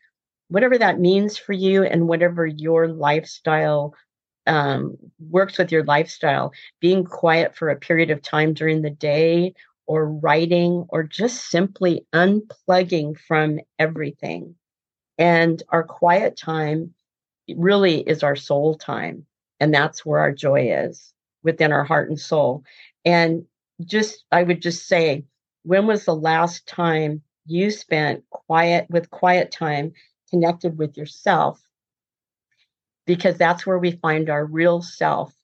whatever 0.51 0.77
that 0.77 1.01
means 1.01 1.39
for 1.39 1.53
you 1.53 1.85
and 1.85 2.09
whatever 2.09 2.45
your 2.47 2.89
lifestyle 2.89 3.95
um, 4.47 4.97
works 5.19 5.59
with 5.59 5.71
your 5.71 5.85
lifestyle, 5.85 6.53
being 6.81 7.05
quiet 7.05 7.55
for 7.55 7.71
a 7.71 7.77
period 7.77 8.11
of 8.11 8.21
time 8.21 8.53
during 8.53 8.83
the 8.83 8.91
day, 8.91 9.55
or 9.87 10.09
writing, 10.09 10.85
or 10.89 11.03
just 11.03 11.51
simply 11.51 12.05
unplugging 12.13 13.19
from 13.19 13.61
everything. 13.79 14.55
And 15.19 15.63
our 15.71 15.83
quiet 15.83 16.37
time 16.37 16.95
really 17.57 18.01
is 18.01 18.23
our 18.23 18.37
soul 18.37 18.77
time. 18.77 19.27
And 19.59 19.75
that's 19.75 20.05
where 20.05 20.21
our 20.21 20.33
joy 20.33 20.73
is 20.73 21.13
within 21.43 21.73
our 21.73 21.85
heart 21.85 22.09
and 22.09 22.19
soul. 22.19 22.65
And 23.05 23.45
just, 23.85 24.25
I 24.33 24.43
would 24.43 24.63
just 24.63 24.87
say, 24.87 25.25
when 25.63 25.87
was 25.87 26.05
the 26.05 26.15
last 26.15 26.67
time 26.67 27.23
you 27.47 27.71
spent 27.71 28.25
quiet 28.31 28.87
with 28.91 29.11
quiet 29.11 29.51
time 29.51 29.93
connected 30.31 30.79
with 30.79 30.97
yourself 30.97 31.61
because 33.07 33.37
that's 33.37 33.67
where 33.67 33.79
we 33.79 33.93
find 33.93 34.31
our 34.31 34.45
real 34.45 34.83
self 34.83 35.35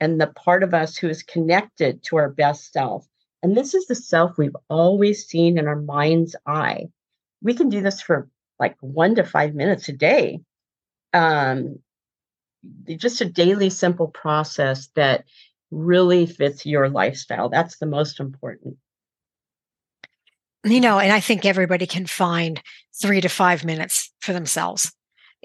and 0.00 0.20
the 0.20 0.28
part 0.28 0.62
of 0.62 0.74
us 0.74 0.96
who 0.96 1.08
is 1.08 1.22
connected 1.22 2.02
to 2.04 2.16
our 2.16 2.28
best 2.28 2.72
self. 2.72 3.06
And 3.42 3.56
this 3.56 3.74
is 3.74 3.86
the 3.86 3.94
self 3.94 4.38
we've 4.38 4.56
always 4.68 5.26
seen 5.26 5.58
in 5.58 5.66
our 5.66 5.80
mind's 5.80 6.36
eye. 6.46 6.86
We 7.42 7.54
can 7.54 7.68
do 7.68 7.80
this 7.80 8.00
for 8.00 8.28
like 8.58 8.76
one 8.80 9.14
to 9.16 9.24
five 9.24 9.54
minutes 9.54 9.88
a 9.88 9.92
day. 9.92 10.40
Um, 11.12 11.80
just 12.86 13.20
a 13.20 13.24
daily 13.24 13.70
simple 13.70 14.08
process 14.08 14.88
that 14.96 15.24
really 15.70 16.26
fits 16.26 16.66
your 16.66 16.88
lifestyle. 16.88 17.48
That's 17.48 17.78
the 17.78 17.86
most 17.86 18.20
important. 18.20 18.76
You 20.66 20.80
know, 20.80 20.98
and 20.98 21.12
I 21.12 21.20
think 21.20 21.44
everybody 21.44 21.86
can 21.86 22.06
find 22.06 22.60
three 23.00 23.20
to 23.20 23.28
five 23.28 23.64
minutes 23.64 24.12
for 24.20 24.32
themselves 24.32 24.92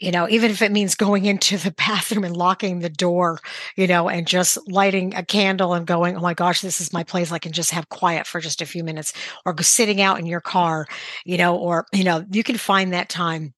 you 0.01 0.11
know, 0.11 0.27
even 0.29 0.49
if 0.49 0.61
it 0.63 0.71
means 0.71 0.95
going 0.95 1.25
into 1.25 1.57
the 1.57 1.71
bathroom 1.77 2.23
and 2.23 2.35
locking 2.35 2.79
the 2.79 2.89
door, 2.89 3.39
you 3.77 3.87
know, 3.87 4.09
and 4.09 4.27
just 4.27 4.57
lighting 4.69 5.13
a 5.15 5.23
candle 5.23 5.73
and 5.73 5.85
going, 5.85 6.17
oh 6.17 6.21
my 6.21 6.33
gosh, 6.33 6.61
this 6.61 6.81
is 6.81 6.91
my 6.91 7.03
place. 7.03 7.31
I 7.31 7.39
can 7.39 7.51
just 7.51 7.71
have 7.71 7.87
quiet 7.89 8.25
for 8.25 8.41
just 8.41 8.61
a 8.61 8.65
few 8.65 8.83
minutes 8.83 9.13
or 9.45 9.55
sitting 9.61 10.01
out 10.01 10.19
in 10.19 10.25
your 10.25 10.41
car, 10.41 10.87
you 11.23 11.37
know, 11.37 11.55
or, 11.55 11.85
you 11.93 12.03
know, 12.03 12.25
you 12.31 12.43
can 12.43 12.57
find 12.57 12.93
that 12.93 13.09
time. 13.09 13.53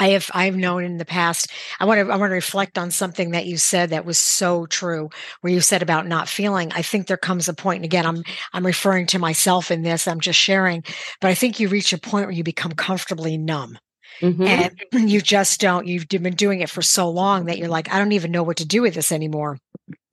I 0.00 0.08
have 0.08 0.28
I've 0.34 0.56
known 0.56 0.82
in 0.82 0.96
the 0.96 1.04
past. 1.04 1.52
I 1.78 1.84
want 1.84 2.04
to 2.04 2.12
I 2.12 2.16
want 2.16 2.30
to 2.30 2.34
reflect 2.34 2.76
on 2.76 2.90
something 2.90 3.30
that 3.30 3.46
you 3.46 3.56
said 3.56 3.90
that 3.90 4.04
was 4.04 4.18
so 4.18 4.66
true. 4.66 5.10
Where 5.42 5.52
you 5.52 5.60
said 5.60 5.82
about 5.82 6.08
not 6.08 6.28
feeling. 6.28 6.72
I 6.72 6.82
think 6.82 7.06
there 7.06 7.16
comes 7.16 7.48
a 7.48 7.54
point, 7.54 7.76
and 7.76 7.84
again, 7.84 8.06
I'm 8.06 8.24
I'm 8.52 8.66
referring 8.66 9.06
to 9.08 9.20
myself 9.20 9.70
in 9.70 9.82
this. 9.82 10.08
I'm 10.08 10.20
just 10.20 10.40
sharing, 10.40 10.82
but 11.20 11.30
I 11.30 11.34
think 11.34 11.60
you 11.60 11.68
reach 11.68 11.92
a 11.92 11.98
point 11.98 12.26
where 12.26 12.34
you 12.34 12.42
become 12.42 12.72
comfortably 12.72 13.38
numb 13.38 13.78
Mm-hmm. 14.20 14.42
And 14.42 14.80
you 15.10 15.20
just 15.20 15.60
don't, 15.60 15.86
you've 15.86 16.08
been 16.08 16.34
doing 16.34 16.60
it 16.60 16.70
for 16.70 16.82
so 16.82 17.08
long 17.08 17.46
that 17.46 17.58
you're 17.58 17.68
like, 17.68 17.92
I 17.92 17.98
don't 17.98 18.12
even 18.12 18.30
know 18.30 18.42
what 18.42 18.58
to 18.58 18.66
do 18.66 18.82
with 18.82 18.94
this 18.94 19.12
anymore 19.12 19.58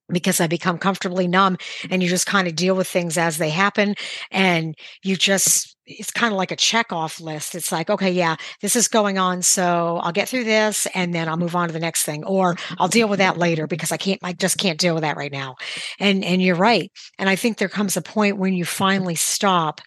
because 0.09 0.39
I 0.39 0.47
become 0.47 0.77
comfortably 0.77 1.27
numb 1.27 1.57
and 1.89 2.01
you 2.01 2.09
just 2.09 2.25
kind 2.25 2.47
of 2.47 2.55
deal 2.55 2.75
with 2.75 2.87
things 2.87 3.17
as 3.17 3.37
they 3.37 3.49
happen. 3.49 3.95
And 4.31 4.75
you 5.03 5.15
just, 5.15 5.75
it's 5.85 6.11
kind 6.11 6.33
of 6.33 6.37
like 6.37 6.51
a 6.51 6.55
check 6.55 6.91
off 6.91 7.19
list. 7.19 7.55
It's 7.55 7.71
like, 7.71 7.89
okay, 7.89 8.11
yeah, 8.11 8.35
this 8.61 8.75
is 8.75 8.87
going 8.87 9.17
on. 9.17 9.41
So 9.41 9.99
I'll 10.01 10.11
get 10.11 10.29
through 10.29 10.43
this 10.43 10.87
and 10.93 11.13
then 11.13 11.29
I'll 11.29 11.37
move 11.37 11.55
on 11.55 11.67
to 11.67 11.73
the 11.73 11.79
next 11.79 12.03
thing, 12.03 12.23
or 12.23 12.55
I'll 12.77 12.87
deal 12.87 13.07
with 13.07 13.19
that 13.19 13.37
later 13.37 13.67
because 13.67 13.91
I 13.91 13.97
can't, 13.97 14.19
I 14.23 14.33
just 14.33 14.57
can't 14.57 14.79
deal 14.79 14.93
with 14.93 15.03
that 15.03 15.17
right 15.17 15.31
now. 15.31 15.55
And, 15.99 16.23
and 16.23 16.41
you're 16.41 16.55
right. 16.55 16.91
And 17.17 17.29
I 17.29 17.35
think 17.35 17.57
there 17.57 17.69
comes 17.69 17.97
a 17.97 18.01
point 18.01 18.37
when 18.37 18.53
you 18.53 18.65
finally 18.65 19.15
stop 19.15 19.81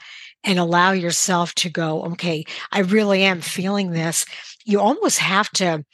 and 0.45 0.59
allow 0.59 0.93
yourself 0.93 1.55
to 1.55 1.69
go, 1.69 2.03
okay, 2.05 2.45
I 2.73 2.81
really 2.81 3.25
am 3.25 3.41
feeling 3.41 3.91
this. 3.91 4.25
you 4.65 4.81
almost 4.81 5.19
have 5.19 5.51
to 5.51 5.85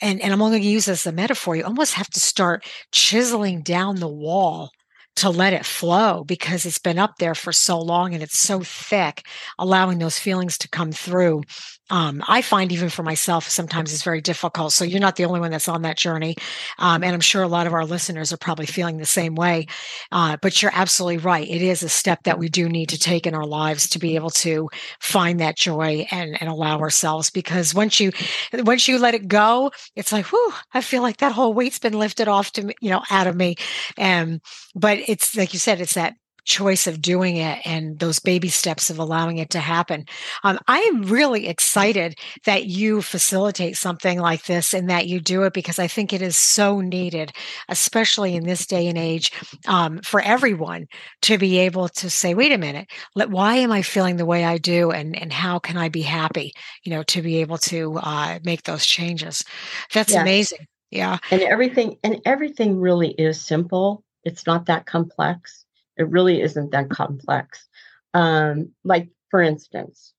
and, 0.00 0.20
and 0.20 0.32
I'm 0.32 0.42
only 0.42 0.58
going 0.58 0.62
to 0.62 0.68
use 0.68 0.86
this 0.86 1.06
as 1.06 1.12
a 1.12 1.14
metaphor, 1.14 1.56
you 1.56 1.64
almost 1.64 1.94
have 1.94 2.08
to 2.10 2.20
start 2.20 2.64
chiseling 2.92 3.62
down 3.62 3.96
the 3.96 4.08
wall 4.08 4.70
to 5.16 5.30
let 5.30 5.52
it 5.52 5.66
flow 5.66 6.24
because 6.24 6.64
it's 6.64 6.78
been 6.78 6.98
up 6.98 7.16
there 7.18 7.34
for 7.34 7.52
so 7.52 7.78
long 7.78 8.14
and 8.14 8.22
it's 8.22 8.38
so 8.38 8.60
thick, 8.60 9.26
allowing 9.58 9.98
those 9.98 10.18
feelings 10.18 10.56
to 10.58 10.68
come 10.68 10.92
through. 10.92 11.42
Um, 11.90 12.22
I 12.28 12.42
find 12.42 12.72
even 12.72 12.88
for 12.88 13.02
myself 13.02 13.48
sometimes 13.48 13.92
it's 13.92 14.02
very 14.02 14.20
difficult. 14.20 14.72
So 14.72 14.84
you're 14.84 15.00
not 15.00 15.16
the 15.16 15.24
only 15.24 15.40
one 15.40 15.50
that's 15.50 15.68
on 15.68 15.82
that 15.82 15.96
journey, 15.96 16.36
um, 16.78 17.02
and 17.02 17.14
I'm 17.14 17.20
sure 17.20 17.42
a 17.42 17.48
lot 17.48 17.66
of 17.66 17.74
our 17.74 17.84
listeners 17.84 18.32
are 18.32 18.36
probably 18.36 18.66
feeling 18.66 18.98
the 18.98 19.06
same 19.06 19.34
way. 19.34 19.66
Uh, 20.12 20.36
but 20.40 20.62
you're 20.62 20.72
absolutely 20.74 21.18
right; 21.18 21.48
it 21.48 21.62
is 21.62 21.82
a 21.82 21.88
step 21.88 22.22
that 22.24 22.38
we 22.38 22.48
do 22.48 22.68
need 22.68 22.88
to 22.90 22.98
take 22.98 23.26
in 23.26 23.34
our 23.34 23.46
lives 23.46 23.88
to 23.90 23.98
be 23.98 24.14
able 24.14 24.30
to 24.30 24.68
find 25.00 25.40
that 25.40 25.56
joy 25.56 26.06
and 26.10 26.36
and 26.40 26.48
allow 26.48 26.78
ourselves. 26.80 27.30
Because 27.30 27.74
once 27.74 28.00
you 28.00 28.12
once 28.52 28.88
you 28.88 28.98
let 28.98 29.14
it 29.14 29.28
go, 29.28 29.70
it's 29.96 30.12
like, 30.12 30.26
whew, 30.26 30.52
I 30.74 30.80
feel 30.80 31.02
like 31.02 31.18
that 31.18 31.32
whole 31.32 31.54
weight's 31.54 31.78
been 31.78 31.98
lifted 31.98 32.28
off 32.28 32.52
to 32.52 32.62
me, 32.62 32.74
you 32.80 32.90
know, 32.90 33.02
out 33.10 33.26
of 33.26 33.36
me. 33.36 33.56
And 33.96 34.20
um, 34.34 34.40
but 34.74 34.98
it's 35.06 35.36
like 35.36 35.52
you 35.52 35.58
said, 35.58 35.80
it's 35.80 35.94
that 35.94 36.14
choice 36.44 36.86
of 36.86 37.02
doing 37.02 37.36
it 37.36 37.60
and 37.64 37.98
those 37.98 38.18
baby 38.18 38.48
steps 38.48 38.90
of 38.90 38.98
allowing 38.98 39.38
it 39.38 39.50
to 39.50 39.58
happen. 39.58 40.04
Um, 40.44 40.58
I 40.68 40.78
am 40.80 41.02
really 41.02 41.48
excited 41.48 42.18
that 42.44 42.66
you 42.66 43.02
facilitate 43.02 43.76
something 43.76 44.18
like 44.18 44.44
this 44.44 44.74
and 44.74 44.88
that 44.90 45.06
you 45.06 45.20
do 45.20 45.42
it 45.44 45.52
because 45.52 45.78
I 45.78 45.86
think 45.86 46.12
it 46.12 46.22
is 46.22 46.36
so 46.36 46.80
needed, 46.80 47.32
especially 47.68 48.34
in 48.34 48.44
this 48.44 48.66
day 48.66 48.86
and 48.86 48.98
age, 48.98 49.32
um, 49.66 50.00
for 50.02 50.20
everyone 50.20 50.86
to 51.22 51.38
be 51.38 51.58
able 51.58 51.88
to 51.88 52.10
say, 52.10 52.34
wait 52.34 52.52
a 52.52 52.58
minute, 52.58 52.90
let, 53.14 53.30
why 53.30 53.56
am 53.56 53.72
I 53.72 53.82
feeling 53.82 54.16
the 54.16 54.26
way 54.26 54.44
I 54.44 54.58
do? 54.58 54.90
And, 54.90 55.20
and 55.20 55.32
how 55.32 55.58
can 55.58 55.76
I 55.76 55.88
be 55.88 56.02
happy, 56.02 56.52
you 56.84 56.90
know, 56.90 57.02
to 57.04 57.22
be 57.22 57.38
able 57.38 57.58
to 57.58 57.98
uh, 57.98 58.38
make 58.44 58.64
those 58.64 58.86
changes? 58.86 59.44
That's 59.92 60.12
yes. 60.12 60.22
amazing. 60.22 60.66
Yeah. 60.90 61.18
And 61.30 61.42
everything, 61.42 61.96
and 62.02 62.20
everything 62.24 62.80
really 62.80 63.10
is 63.10 63.40
simple. 63.40 64.02
It's 64.24 64.46
not 64.46 64.66
that 64.66 64.86
complex 64.86 65.64
it 66.00 66.08
really 66.08 66.40
isn't 66.40 66.72
that 66.72 66.88
complex. 66.88 67.68
Um, 68.14 68.70
like, 68.84 69.10
for 69.30 69.42
instance, 69.42 70.14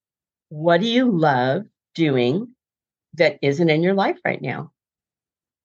what 0.49 0.79
do 0.79 0.87
you 0.87 1.11
love 1.11 1.65
doing 1.95 2.49
that 3.15 3.39
isn't 3.41 3.69
in 3.69 3.81
your 3.81 3.95
life 3.95 4.19
right 4.23 4.41
now? 4.41 4.71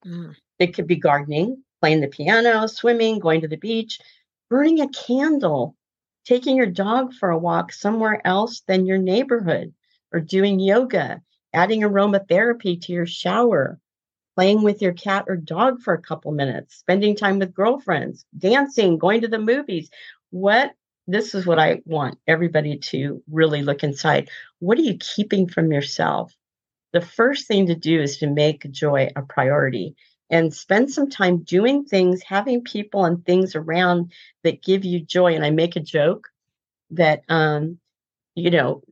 Mm. 0.07 0.35
It 0.59 0.75
could 0.75 0.87
be 0.87 0.97
gardening, 0.97 1.63
playing 1.83 2.01
the 2.01 2.09
piano, 2.09 2.67
swimming, 2.67 3.19
going 3.19 3.43
to 3.43 3.49
the 3.49 3.59
beach, 3.59 4.01
burning 4.49 4.81
a 4.81 4.89
candle, 4.89 5.77
taking 6.25 6.57
your 6.57 6.67
dog 6.67 7.13
for 7.13 7.29
a 7.29 7.39
walk 7.39 7.73
somewhere 7.73 8.27
else 8.27 8.63
than 8.67 8.87
your 8.87 8.99
neighborhood, 8.99 9.75
or 10.13 10.21
doing 10.21 10.59
yoga, 10.59 11.21
adding 11.53 11.83
aromatherapy 11.83 12.81
to 12.81 12.93
your 12.93 13.07
shower, 13.07 13.79
playing 14.37 14.63
with 14.63 14.83
your 14.83 14.93
cat 14.93 15.25
or 15.29 15.37
dog 15.37 15.81
for 15.81 15.95
a 15.95 16.03
couple 16.03 16.31
minutes, 16.31 16.77
spending 16.77 17.17
time 17.17 17.39
with 17.39 17.55
girlfriends, 17.55 18.25
dancing, 18.39 18.99
going 18.99 19.23
to 19.23 19.29
the 19.29 19.39
movies. 19.39 19.91
What 20.31 20.73
this 21.09 21.35
is 21.35 21.47
what 21.47 21.59
I 21.59 21.83
want 21.87 22.19
everybody 22.27 22.79
to 22.79 23.23
really 23.31 23.63
look 23.63 23.83
inside. 23.83 24.29
What 24.59 24.79
are 24.79 24.83
you 24.83 24.97
keeping 24.99 25.49
from 25.49 25.73
yourself? 25.73 26.35
The 26.93 27.01
first 27.01 27.47
thing 27.47 27.67
to 27.67 27.75
do 27.75 28.01
is 28.01 28.19
to 28.19 28.27
make 28.27 28.71
joy 28.71 29.09
a 29.17 29.23
priority 29.23 29.95
and 30.31 30.53
spend 30.53 30.91
some 30.91 31.09
time 31.09 31.45
doing 31.45 31.85
things, 31.85 32.23
having 32.23 32.65
people 32.65 33.05
and 33.05 33.25
things 33.25 33.55
around 33.55 34.13
that 34.43 34.63
give 34.63 34.85
you 34.85 35.01
joy. 35.01 35.35
And 35.35 35.45
I 35.45 35.51
make 35.51 35.77
a 35.77 35.81
joke 35.81 36.29
that, 36.91 37.23
um, 37.29 37.79
you 38.35 38.51
know, 38.51 38.83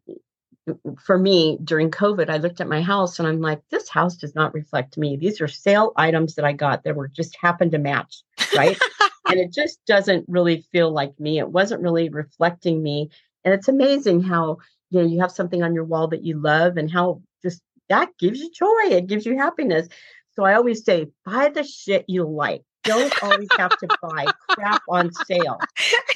for 1.05 1.18
me 1.18 1.59
during 1.62 1.90
COVID, 1.90 2.31
I 2.31 2.38
looked 2.38 2.61
at 2.61 2.68
my 2.68 2.81
house 2.81 3.18
and 3.18 3.29
I'm 3.29 3.40
like, 3.40 3.61
this 3.70 3.88
house 3.88 4.16
does 4.16 4.35
not 4.35 4.55
reflect 4.55 4.96
me. 4.96 5.16
These 5.16 5.40
are 5.40 5.48
sale 5.48 5.92
items 5.96 6.35
that 6.35 6.44
I 6.44 6.53
got 6.53 6.85
that 6.85 6.96
were 6.96 7.09
just 7.09 7.37
happened 7.40 7.72
to 7.72 7.79
match, 7.79 8.22
right? 8.57 8.79
and 9.29 9.38
it 9.38 9.53
just 9.53 9.85
doesn't 9.87 10.24
really 10.29 10.64
feel 10.72 10.90
like 10.90 11.18
me. 11.20 11.38
It 11.38 11.50
wasn't 11.50 11.83
really 11.83 12.09
reflecting 12.09 12.83
me. 12.83 13.11
And 13.44 13.53
it's 13.53 13.68
amazing 13.68 14.22
how 14.22 14.59
you 14.90 15.00
know 15.00 15.07
you 15.07 15.20
have 15.20 15.33
something 15.33 15.62
on 15.62 15.74
your 15.74 15.85
wall 15.85 16.09
that 16.09 16.24
you 16.24 16.40
love 16.40 16.77
and 16.77 16.90
how 16.90 17.22
just 17.42 17.61
that 17.88 18.11
gives 18.18 18.40
you 18.40 18.50
joy. 18.50 18.94
It 18.94 19.07
gives 19.07 19.27
you 19.27 19.37
happiness. 19.37 19.88
So 20.33 20.44
I 20.44 20.55
always 20.55 20.85
say, 20.85 21.09
buy 21.24 21.50
the 21.50 21.62
shit 21.62 22.05
you 22.09 22.24
like. 22.24 22.62
Don't 22.85 23.22
always 23.22 23.48
have 23.57 23.77
to 23.79 23.88
buy 24.03 24.27
crap 24.50 24.83
on 24.88 25.11
sale. 25.27 25.59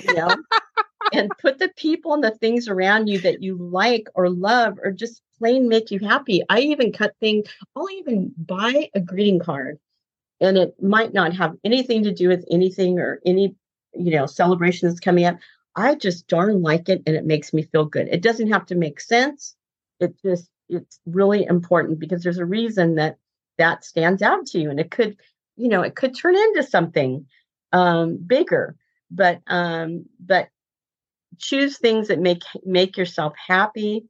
You 0.01 0.15
know? 0.15 0.35
And 1.13 1.31
put 1.41 1.59
the 1.59 1.71
people 1.77 2.15
and 2.15 2.25
the 2.25 2.31
things 2.31 2.69
around 2.69 3.09
you 3.09 3.21
that 3.21 3.43
you 3.43 3.57
like 3.57 4.09
or 4.15 4.31
love 4.31 4.79
or 4.83 4.91
just 4.93 5.23
plain 5.39 5.69
make 5.69 5.91
you 5.91 5.99
happy. 6.01 6.43
I 6.49 6.61
even 6.61 6.93
cut 6.93 7.15
things, 7.21 7.49
I'll 7.77 7.91
even 7.91 8.33
buy 8.37 8.91
a 8.95 9.01
greeting 9.01 9.39
card 9.39 9.79
and 10.41 10.57
it 10.57 10.75
might 10.83 11.13
not 11.13 11.35
have 11.35 11.57
anything 11.65 12.05
to 12.05 12.13
do 12.13 12.29
with 12.29 12.45
anything 12.51 12.99
or 12.99 13.21
any, 13.25 13.55
you 13.95 14.13
know, 14.13 14.27
celebration 14.27 14.89
that's 14.89 15.01
coming 15.01 15.25
up. 15.25 15.39
I 15.77 15.95
just 15.95 16.27
darn 16.27 16.63
like 16.63 16.89
it 16.89 17.03
and 17.07 17.17
it 17.17 17.25
makes 17.25 17.53
me 17.53 17.63
feel 17.63 17.85
good. 17.85 18.09
It 18.09 18.23
doesn't 18.23 18.51
have 18.51 18.67
to 18.67 18.75
make 18.75 19.01
sense. 19.01 19.55
It 20.01 20.15
just, 20.23 20.49
it's 20.69 21.01
really 21.07 21.45
important 21.45 21.99
because 21.99 22.23
there's 22.23 22.39
a 22.39 22.45
reason 22.45 22.97
that 22.97 23.17
that 23.59 23.85
stands 23.85 24.23
out 24.23 24.47
to 24.47 24.61
you 24.61 24.71
and 24.71 24.79
it 24.79 24.91
could, 24.91 25.17
you 25.57 25.69
know, 25.69 25.83
it 25.83 25.97
could 25.97 26.17
turn 26.17 26.37
into 26.37 26.63
something 26.63 27.27
um, 27.73 28.17
bigger. 28.17 28.77
But, 29.11 29.41
um, 29.47 30.05
but 30.21 30.49
choose 31.39 31.79
things 31.79 32.09
that 32.09 32.19
make 32.19 32.43
make 32.65 32.97
yourself 32.97 33.35
happy 33.47 34.05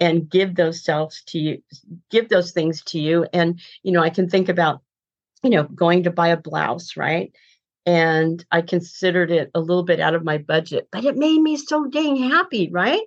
and 0.00 0.28
give 0.28 0.56
those 0.56 0.84
selves 0.84 1.22
to 1.26 1.38
you 1.38 1.62
give 2.10 2.28
those 2.28 2.52
things 2.52 2.82
to 2.82 2.98
you. 2.98 3.26
And 3.32 3.60
you 3.82 3.92
know 3.92 4.02
i 4.02 4.10
can 4.10 4.28
think 4.28 4.48
about 4.48 4.80
you 5.42 5.50
know 5.50 5.64
going 5.64 6.02
to 6.04 6.10
buy 6.10 6.28
a 6.28 6.36
blouse 6.36 6.96
right? 6.96 7.32
And 7.86 8.44
i 8.50 8.62
considered 8.62 9.30
it 9.30 9.50
a 9.54 9.60
little 9.60 9.82
bit 9.82 10.00
out 10.00 10.14
of 10.14 10.24
my 10.24 10.38
budget 10.38 10.88
but 10.92 11.04
it 11.04 11.16
made 11.16 11.40
me 11.40 11.56
so 11.56 11.86
dang 11.86 12.16
happy 12.16 12.70
right? 12.70 13.02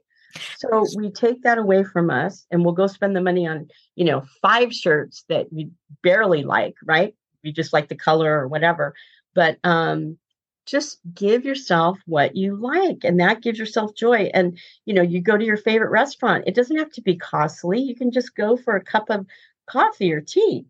So 0.58 0.86
we 0.98 1.12
take 1.12 1.44
that 1.44 1.58
away 1.58 1.84
from 1.84 2.10
us 2.10 2.46
and 2.52 2.64
we'll 2.64 2.74
go 2.74 2.88
spend 2.88 3.16
the 3.16 3.22
money 3.22 3.48
on 3.48 3.68
you 3.96 4.06
know 4.06 4.24
five 4.42 4.74
shirts 4.74 5.24
that 5.30 5.52
we 5.52 5.70
barely 6.04 6.44
like 6.44 6.76
right? 6.86 7.16
We 7.44 7.52
just 7.52 7.74
like 7.74 7.90
the 7.90 7.96
color 7.96 8.40
or 8.40 8.48
whatever. 8.48 8.94
But 9.34 9.58
um 9.64 10.18
just 10.66 11.00
give 11.14 11.46
yourself 11.46 12.00
what 12.06 12.36
you 12.36 12.56
like 12.56 13.04
and 13.04 13.20
that 13.20 13.42
gives 13.42 13.60
yourself 13.60 13.96
joy 13.96 14.30
and 14.34 14.58
you 14.86 14.94
know 14.94 15.02
you 15.02 15.22
go 15.22 15.38
to 15.38 15.46
your 15.46 15.58
favorite 15.58 15.92
restaurant 15.92 16.44
it 16.48 16.56
doesn't 16.56 16.78
have 16.78 16.92
to 16.92 17.02
be 17.02 17.16
costly 17.16 17.80
you 17.82 17.96
can 17.96 18.12
just 18.12 18.36
go 18.36 18.58
for 18.58 18.76
a 18.76 18.84
cup 18.84 19.10
of 19.10 19.26
coffee 19.68 20.12
or 20.12 20.22
tea 20.22 20.66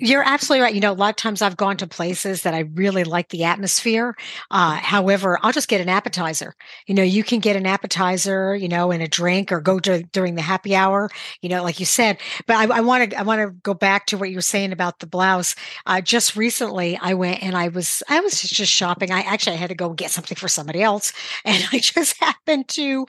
you're 0.00 0.24
absolutely 0.24 0.62
right. 0.64 0.74
You 0.74 0.80
know, 0.80 0.90
a 0.90 0.94
lot 0.94 1.10
of 1.10 1.16
times 1.16 1.40
I've 1.40 1.56
gone 1.56 1.76
to 1.76 1.86
places 1.86 2.42
that 2.42 2.52
I 2.52 2.60
really 2.74 3.04
like 3.04 3.28
the 3.28 3.44
atmosphere. 3.44 4.16
Uh, 4.50 4.74
however, 4.74 5.38
I'll 5.42 5.52
just 5.52 5.68
get 5.68 5.80
an 5.80 5.88
appetizer. 5.88 6.54
You 6.86 6.94
know, 6.94 7.04
you 7.04 7.22
can 7.22 7.38
get 7.38 7.54
an 7.54 7.64
appetizer, 7.64 8.56
you 8.56 8.68
know, 8.68 8.90
and 8.90 9.02
a 9.02 9.08
drink 9.08 9.52
or 9.52 9.60
go 9.60 9.78
to 9.80 10.02
during 10.12 10.34
the 10.34 10.42
happy 10.42 10.74
hour, 10.74 11.10
you 11.42 11.48
know, 11.48 11.62
like 11.62 11.78
you 11.78 11.86
said. 11.86 12.18
But 12.48 12.56
I 12.56 12.80
want 12.80 13.12
to, 13.12 13.18
I 13.18 13.22
want 13.22 13.40
to 13.40 13.50
go 13.62 13.72
back 13.72 14.06
to 14.06 14.18
what 14.18 14.30
you 14.30 14.36
were 14.36 14.42
saying 14.42 14.72
about 14.72 14.98
the 14.98 15.06
blouse. 15.06 15.54
Uh, 15.86 16.00
just 16.00 16.34
recently 16.34 16.98
I 17.00 17.14
went 17.14 17.42
and 17.44 17.56
I 17.56 17.68
was, 17.68 18.02
I 18.08 18.18
was 18.18 18.42
just 18.42 18.72
shopping. 18.72 19.12
I 19.12 19.20
actually 19.20 19.54
I 19.54 19.60
had 19.60 19.68
to 19.68 19.76
go 19.76 19.90
get 19.90 20.10
something 20.10 20.36
for 20.36 20.48
somebody 20.48 20.82
else. 20.82 21.12
And 21.46 21.62
I 21.72 21.78
just 21.78 22.16
happened 22.20 22.68
to 22.70 23.06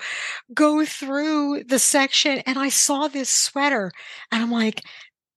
go 0.53 0.85
through 0.85 1.63
the 1.65 1.79
section 1.79 2.39
and 2.39 2.59
I 2.59 2.69
saw 2.69 3.07
this 3.07 3.29
sweater 3.29 3.91
and 4.31 4.43
I'm 4.43 4.51
like, 4.51 4.81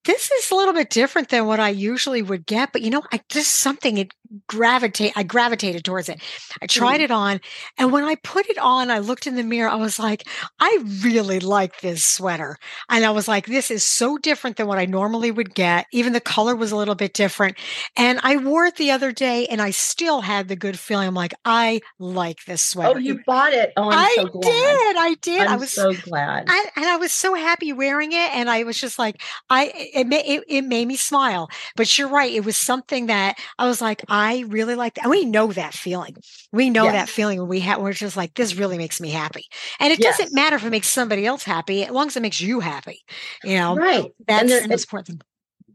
this 0.08 0.30
is 0.30 0.50
a 0.50 0.54
little 0.54 0.72
bit 0.72 0.88
different 0.88 1.28
than 1.28 1.44
what 1.44 1.60
I 1.60 1.68
usually 1.68 2.22
would 2.22 2.46
get, 2.46 2.72
but 2.72 2.80
you 2.80 2.88
know, 2.88 3.02
I 3.12 3.20
just 3.28 3.58
something 3.58 3.98
it 3.98 4.14
gravitate 4.46 5.12
I 5.16 5.22
gravitated 5.22 5.84
towards 5.84 6.08
it. 6.08 6.20
I 6.60 6.66
tried 6.66 7.00
mm. 7.00 7.04
it 7.04 7.10
on 7.10 7.40
and 7.78 7.92
when 7.92 8.04
I 8.04 8.14
put 8.16 8.48
it 8.48 8.58
on, 8.58 8.90
I 8.90 8.98
looked 8.98 9.26
in 9.26 9.36
the 9.36 9.42
mirror, 9.42 9.68
I 9.68 9.76
was 9.76 9.98
like, 9.98 10.26
I 10.60 10.78
really 11.02 11.40
like 11.40 11.80
this 11.80 12.04
sweater. 12.04 12.56
And 12.90 13.04
I 13.04 13.10
was 13.10 13.26
like, 13.28 13.46
this 13.46 13.70
is 13.70 13.84
so 13.84 14.18
different 14.18 14.56
than 14.56 14.66
what 14.66 14.78
I 14.78 14.84
normally 14.84 15.30
would 15.30 15.54
get. 15.54 15.86
Even 15.92 16.12
the 16.12 16.20
color 16.20 16.54
was 16.54 16.72
a 16.72 16.76
little 16.76 16.94
bit 16.94 17.14
different. 17.14 17.56
And 17.96 18.20
I 18.22 18.36
wore 18.36 18.66
it 18.66 18.76
the 18.76 18.90
other 18.90 19.12
day 19.12 19.46
and 19.46 19.62
I 19.62 19.70
still 19.70 20.20
had 20.20 20.48
the 20.48 20.56
good 20.56 20.78
feeling. 20.78 21.08
I'm 21.08 21.14
like, 21.14 21.34
I 21.44 21.80
like 21.98 22.44
this 22.44 22.62
oh, 22.76 22.80
sweater. 22.80 22.98
Oh, 22.98 22.98
you 22.98 23.20
bought 23.26 23.52
it. 23.52 23.72
Oh, 23.76 23.90
I'm 23.90 23.98
I 23.98 24.12
so 24.16 24.24
glad. 24.26 24.42
did. 24.42 24.96
I 24.98 25.16
did. 25.20 25.40
I'm 25.40 25.52
I 25.52 25.56
was 25.56 25.70
so 25.70 25.92
glad. 25.92 26.44
I, 26.48 26.66
and 26.76 26.84
I 26.84 26.96
was 26.96 27.12
so 27.12 27.34
happy 27.34 27.72
wearing 27.72 28.12
it. 28.12 28.34
And 28.34 28.50
I 28.50 28.64
was 28.64 28.78
just 28.78 28.98
like, 28.98 29.22
I 29.48 29.90
it, 29.98 30.06
it, 30.12 30.44
it 30.48 30.62
made 30.62 30.86
me 30.86 30.96
smile. 30.96 31.50
But 31.76 31.98
you're 31.98 32.08
right. 32.08 32.32
It 32.32 32.44
was 32.44 32.56
something 32.56 33.06
that 33.06 33.38
I 33.58 33.66
was 33.66 33.80
like, 33.80 34.04
I 34.08 34.44
really 34.48 34.74
like 34.74 34.94
that. 34.94 35.04
And 35.04 35.10
we 35.10 35.24
know 35.24 35.52
that 35.52 35.74
feeling. 35.74 36.16
We 36.52 36.70
know 36.70 36.84
yes. 36.84 36.92
that 36.94 37.08
feeling 37.08 37.38
when 37.38 37.48
we 37.48 37.60
have, 37.60 37.80
we're 37.80 37.92
just 37.92 38.16
like, 38.16 38.34
this 38.34 38.54
really 38.54 38.78
makes 38.78 39.00
me 39.00 39.10
happy. 39.10 39.46
And 39.80 39.92
it 39.92 40.00
yes. 40.00 40.18
doesn't 40.18 40.34
matter 40.34 40.56
if 40.56 40.64
it 40.64 40.70
makes 40.70 40.88
somebody 40.88 41.26
else 41.26 41.42
happy, 41.42 41.84
as 41.84 41.90
long 41.90 42.06
as 42.06 42.16
it 42.16 42.22
makes 42.22 42.40
you 42.40 42.60
happy. 42.60 43.04
You 43.44 43.56
know, 43.56 43.76
right. 43.76 44.12
That's 44.26 44.68
most 44.68 44.84
important. 44.84 45.22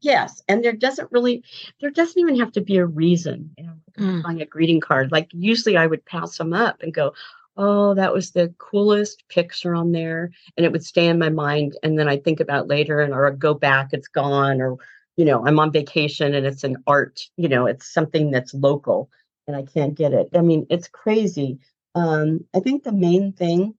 Yes. 0.01 0.41
And 0.49 0.63
there 0.63 0.73
doesn't 0.73 1.11
really, 1.11 1.43
there 1.79 1.91
doesn't 1.91 2.19
even 2.19 2.37
have 2.39 2.51
to 2.53 2.61
be 2.61 2.77
a 2.77 2.85
reason, 2.85 3.51
you 3.57 3.65
know, 3.65 3.73
mm. 3.97 4.23
buying 4.23 4.41
a 4.41 4.45
greeting 4.45 4.81
card. 4.81 5.11
Like 5.11 5.29
usually 5.31 5.77
I 5.77 5.87
would 5.87 6.03
pass 6.05 6.37
them 6.37 6.53
up 6.53 6.81
and 6.81 6.93
go, 6.93 7.13
oh, 7.57 7.93
that 7.93 8.13
was 8.13 8.31
the 8.31 8.53
coolest 8.57 9.27
picture 9.29 9.75
on 9.75 9.91
there. 9.91 10.31
And 10.57 10.65
it 10.65 10.71
would 10.71 10.85
stay 10.85 11.07
in 11.07 11.19
my 11.19 11.29
mind. 11.29 11.77
And 11.83 11.97
then 11.97 12.07
I 12.07 12.17
think 12.17 12.39
about 12.39 12.67
later 12.67 12.99
and 12.99 13.13
or 13.13 13.27
I'd 13.27 13.39
go 13.39 13.53
back, 13.53 13.89
it's 13.91 14.07
gone, 14.07 14.61
or, 14.61 14.77
you 15.17 15.25
know, 15.25 15.45
I'm 15.45 15.59
on 15.59 15.71
vacation 15.71 16.33
and 16.33 16.45
it's 16.45 16.63
an 16.63 16.77
art, 16.87 17.21
you 17.37 17.47
know, 17.47 17.67
it's 17.67 17.91
something 17.93 18.31
that's 18.31 18.53
local 18.53 19.09
and 19.47 19.55
I 19.55 19.63
can't 19.63 19.95
get 19.95 20.13
it. 20.13 20.29
I 20.33 20.41
mean, 20.41 20.65
it's 20.69 20.87
crazy. 20.87 21.59
Um, 21.95 22.45
I 22.55 22.59
think 22.59 22.83
the 22.83 22.91
main 22.91 23.33
thing 23.33 23.75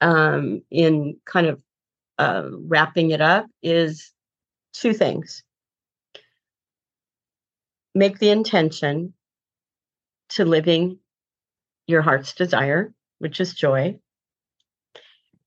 um, 0.00 0.62
in 0.70 1.16
kind 1.24 1.46
of 1.46 1.62
uh, 2.18 2.50
wrapping 2.52 3.10
it 3.10 3.20
up 3.20 3.46
is 3.62 4.12
two 4.72 4.92
things 4.92 5.42
make 7.94 8.18
the 8.18 8.30
intention 8.30 9.14
to 10.30 10.44
living 10.44 10.98
your 11.86 12.02
heart's 12.02 12.34
desire, 12.34 12.92
which 13.24 13.40
is 13.40 13.54
joy. 13.54 13.98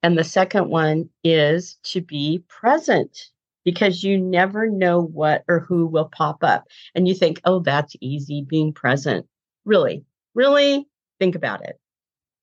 And 0.01 0.17
the 0.17 0.23
second 0.23 0.67
one 0.67 1.09
is 1.23 1.77
to 1.83 2.01
be 2.01 2.43
present 2.47 3.29
because 3.63 4.03
you 4.03 4.17
never 4.17 4.67
know 4.67 4.99
what 4.99 5.43
or 5.47 5.59
who 5.59 5.85
will 5.85 6.09
pop 6.11 6.43
up. 6.43 6.67
And 6.95 7.07
you 7.07 7.13
think, 7.13 7.39
oh, 7.45 7.59
that's 7.59 7.95
easy 8.01 8.41
being 8.41 8.73
present. 8.73 9.27
Really, 9.63 10.03
really 10.33 10.87
think 11.19 11.35
about 11.35 11.63
it. 11.65 11.79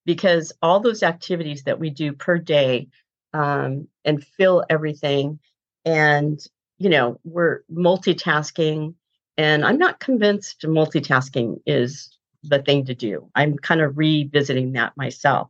Because 0.06 0.52
all 0.62 0.78
those 0.78 1.02
activities 1.02 1.64
that 1.64 1.80
we 1.80 1.90
do 1.90 2.12
per 2.12 2.38
day 2.38 2.86
um, 3.32 3.88
and 4.04 4.24
fill 4.24 4.64
everything, 4.70 5.40
and, 5.84 6.38
you 6.78 6.90
know, 6.90 7.18
we're 7.24 7.62
multitasking. 7.72 8.94
And 9.36 9.64
I'm 9.64 9.78
not 9.78 9.98
convinced 9.98 10.62
multitasking 10.62 11.60
is 11.66 12.16
the 12.48 12.62
thing 12.62 12.84
to 12.86 12.94
do. 12.94 13.30
I'm 13.34 13.56
kind 13.56 13.80
of 13.80 13.96
revisiting 13.96 14.72
that 14.72 14.96
myself. 14.96 15.48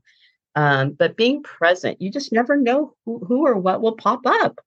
Um, 0.56 0.92
but 0.92 1.16
being 1.16 1.42
present, 1.42 2.00
you 2.00 2.10
just 2.10 2.32
never 2.32 2.56
know 2.56 2.94
who, 3.04 3.18
who 3.24 3.46
or 3.46 3.56
what 3.56 3.80
will 3.80 3.96
pop 3.96 4.20
up. 4.24 4.60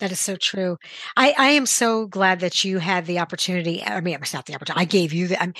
That 0.00 0.12
is 0.12 0.20
so 0.20 0.36
true. 0.36 0.78
I, 1.16 1.34
I 1.36 1.48
am 1.50 1.66
so 1.66 2.06
glad 2.06 2.40
that 2.40 2.64
you 2.64 2.78
had 2.78 3.06
the 3.06 3.18
opportunity. 3.18 3.82
I 3.82 4.00
mean, 4.00 4.14
it's 4.14 4.32
not 4.32 4.46
the 4.46 4.54
opportunity. 4.54 4.80
I 4.80 4.86
gave 4.86 5.12
you 5.12 5.28
the. 5.28 5.42
I'm, 5.42 5.54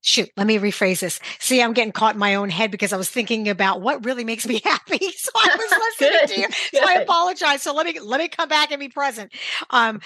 shoot, 0.00 0.30
let 0.36 0.46
me 0.46 0.58
rephrase 0.58 1.00
this. 1.00 1.18
See, 1.40 1.60
I'm 1.60 1.72
getting 1.72 1.92
caught 1.92 2.14
in 2.14 2.20
my 2.20 2.36
own 2.36 2.50
head 2.50 2.70
because 2.70 2.92
I 2.92 2.96
was 2.96 3.10
thinking 3.10 3.48
about 3.48 3.80
what 3.82 4.04
really 4.04 4.24
makes 4.24 4.46
me 4.46 4.60
happy. 4.64 4.98
So 5.12 5.30
I 5.34 5.56
was 5.56 5.80
listening 6.00 6.28
to 6.28 6.40
you. 6.40 6.80
So 6.80 6.88
I 6.88 6.94
apologize. 7.02 7.62
So 7.62 7.74
let 7.74 7.86
me 7.86 7.98
let 7.98 8.20
me 8.20 8.28
come 8.28 8.48
back 8.48 8.70
and 8.70 8.80
be 8.80 8.88
present. 8.88 9.32
Um, 9.70 10.00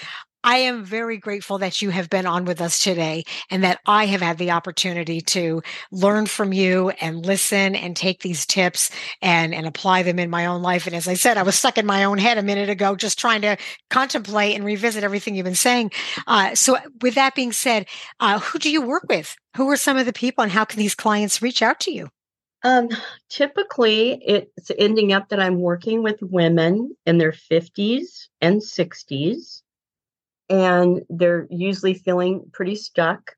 I 0.45 0.57
am 0.57 0.85
very 0.85 1.17
grateful 1.17 1.57
that 1.57 1.81
you 1.81 1.89
have 1.89 2.07
been 2.07 2.27
on 2.27 2.45
with 2.45 2.61
us 2.61 2.77
today 2.77 3.23
and 3.49 3.63
that 3.63 3.79
I 3.87 4.05
have 4.05 4.21
had 4.21 4.37
the 4.37 4.51
opportunity 4.51 5.19
to 5.21 5.63
learn 5.91 6.27
from 6.27 6.53
you 6.53 6.89
and 7.01 7.25
listen 7.25 7.75
and 7.75 7.95
take 7.95 8.21
these 8.21 8.45
tips 8.45 8.91
and, 9.23 9.55
and 9.55 9.65
apply 9.65 10.03
them 10.03 10.19
in 10.19 10.29
my 10.29 10.45
own 10.45 10.61
life. 10.61 10.85
And 10.85 10.95
as 10.95 11.07
I 11.07 11.15
said, 11.15 11.39
I 11.39 11.43
was 11.43 11.55
stuck 11.55 11.79
in 11.79 11.87
my 11.87 12.03
own 12.03 12.19
head 12.19 12.37
a 12.37 12.43
minute 12.43 12.69
ago, 12.69 12.95
just 12.95 13.17
trying 13.17 13.41
to 13.41 13.57
contemplate 13.89 14.55
and 14.55 14.63
revisit 14.63 15.03
everything 15.03 15.33
you've 15.33 15.45
been 15.45 15.55
saying. 15.55 15.89
Uh, 16.27 16.53
so 16.53 16.77
with 17.01 17.15
that 17.15 17.33
being 17.33 17.51
said, 17.51 17.87
uh, 18.19 18.37
who 18.37 18.59
do 18.59 18.69
you 18.69 18.83
work 18.83 19.07
with? 19.09 19.35
Who 19.57 19.67
are 19.71 19.77
some 19.77 19.97
of 19.97 20.05
the 20.05 20.13
people 20.13 20.43
and 20.43 20.51
how 20.51 20.63
can 20.63 20.77
these 20.77 20.93
clients 20.93 21.41
reach 21.41 21.63
out 21.63 21.79
to 21.81 21.91
you? 21.91 22.09
Um, 22.61 22.89
typically, 23.29 24.21
it's 24.23 24.69
ending 24.77 25.11
up 25.11 25.29
that 25.29 25.39
I'm 25.39 25.59
working 25.59 26.03
with 26.03 26.19
women 26.21 26.95
in 27.07 27.17
their 27.17 27.31
50s 27.31 28.27
and 28.41 28.61
60s 28.61 29.63
and 30.49 31.03
they're 31.09 31.47
usually 31.49 31.93
feeling 31.93 32.49
pretty 32.51 32.75
stuck. 32.75 33.37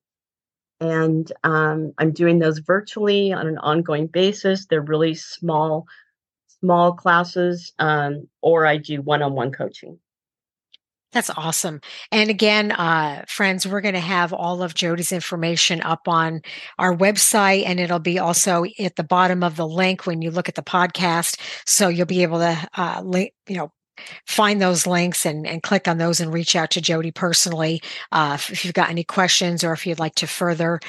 And 0.79 1.31
um, 1.43 1.93
I'm 1.99 2.11
doing 2.11 2.39
those 2.39 2.57
virtually 2.59 3.31
on 3.31 3.47
an 3.47 3.59
ongoing 3.59 4.07
basis. 4.07 4.65
They're 4.65 4.81
really 4.81 5.13
small, 5.13 5.85
small 6.59 6.93
classes, 6.93 7.71
um, 7.77 8.27
or 8.41 8.65
I 8.65 8.77
do 8.77 9.01
one 9.01 9.21
on 9.21 9.33
one 9.33 9.51
coaching. 9.51 9.99
That's 11.11 11.29
awesome. 11.29 11.81
And 12.11 12.29
again, 12.29 12.71
uh, 12.71 13.25
friends, 13.27 13.67
we're 13.67 13.81
going 13.81 13.95
to 13.95 13.99
have 13.99 14.31
all 14.31 14.63
of 14.63 14.73
Jody's 14.73 15.11
information 15.11 15.81
up 15.81 16.07
on 16.07 16.41
our 16.79 16.95
website, 16.95 17.65
and 17.65 17.81
it'll 17.81 17.99
be 17.99 18.17
also 18.17 18.63
at 18.79 18.95
the 18.95 19.03
bottom 19.03 19.43
of 19.43 19.57
the 19.57 19.67
link 19.67 20.07
when 20.07 20.21
you 20.21 20.31
look 20.31 20.47
at 20.47 20.55
the 20.55 20.63
podcast. 20.63 21.37
So 21.65 21.89
you'll 21.89 22.05
be 22.05 22.23
able 22.23 22.39
to, 22.39 22.67
uh, 22.75 23.01
link, 23.03 23.33
you 23.47 23.57
know, 23.57 23.73
find 24.25 24.61
those 24.61 24.87
links 24.87 25.25
and, 25.25 25.47
and 25.47 25.63
click 25.63 25.87
on 25.87 25.97
those 25.97 26.19
and 26.19 26.33
reach 26.33 26.55
out 26.55 26.71
to 26.71 26.81
Jody 26.81 27.11
personally 27.11 27.81
uh, 28.11 28.37
if 28.49 28.65
you've 28.65 28.73
got 28.73 28.89
any 28.89 29.03
questions 29.03 29.63
or 29.63 29.73
if 29.73 29.85
you'd 29.85 29.99
like 29.99 30.15
to 30.15 30.27
further 30.27 30.79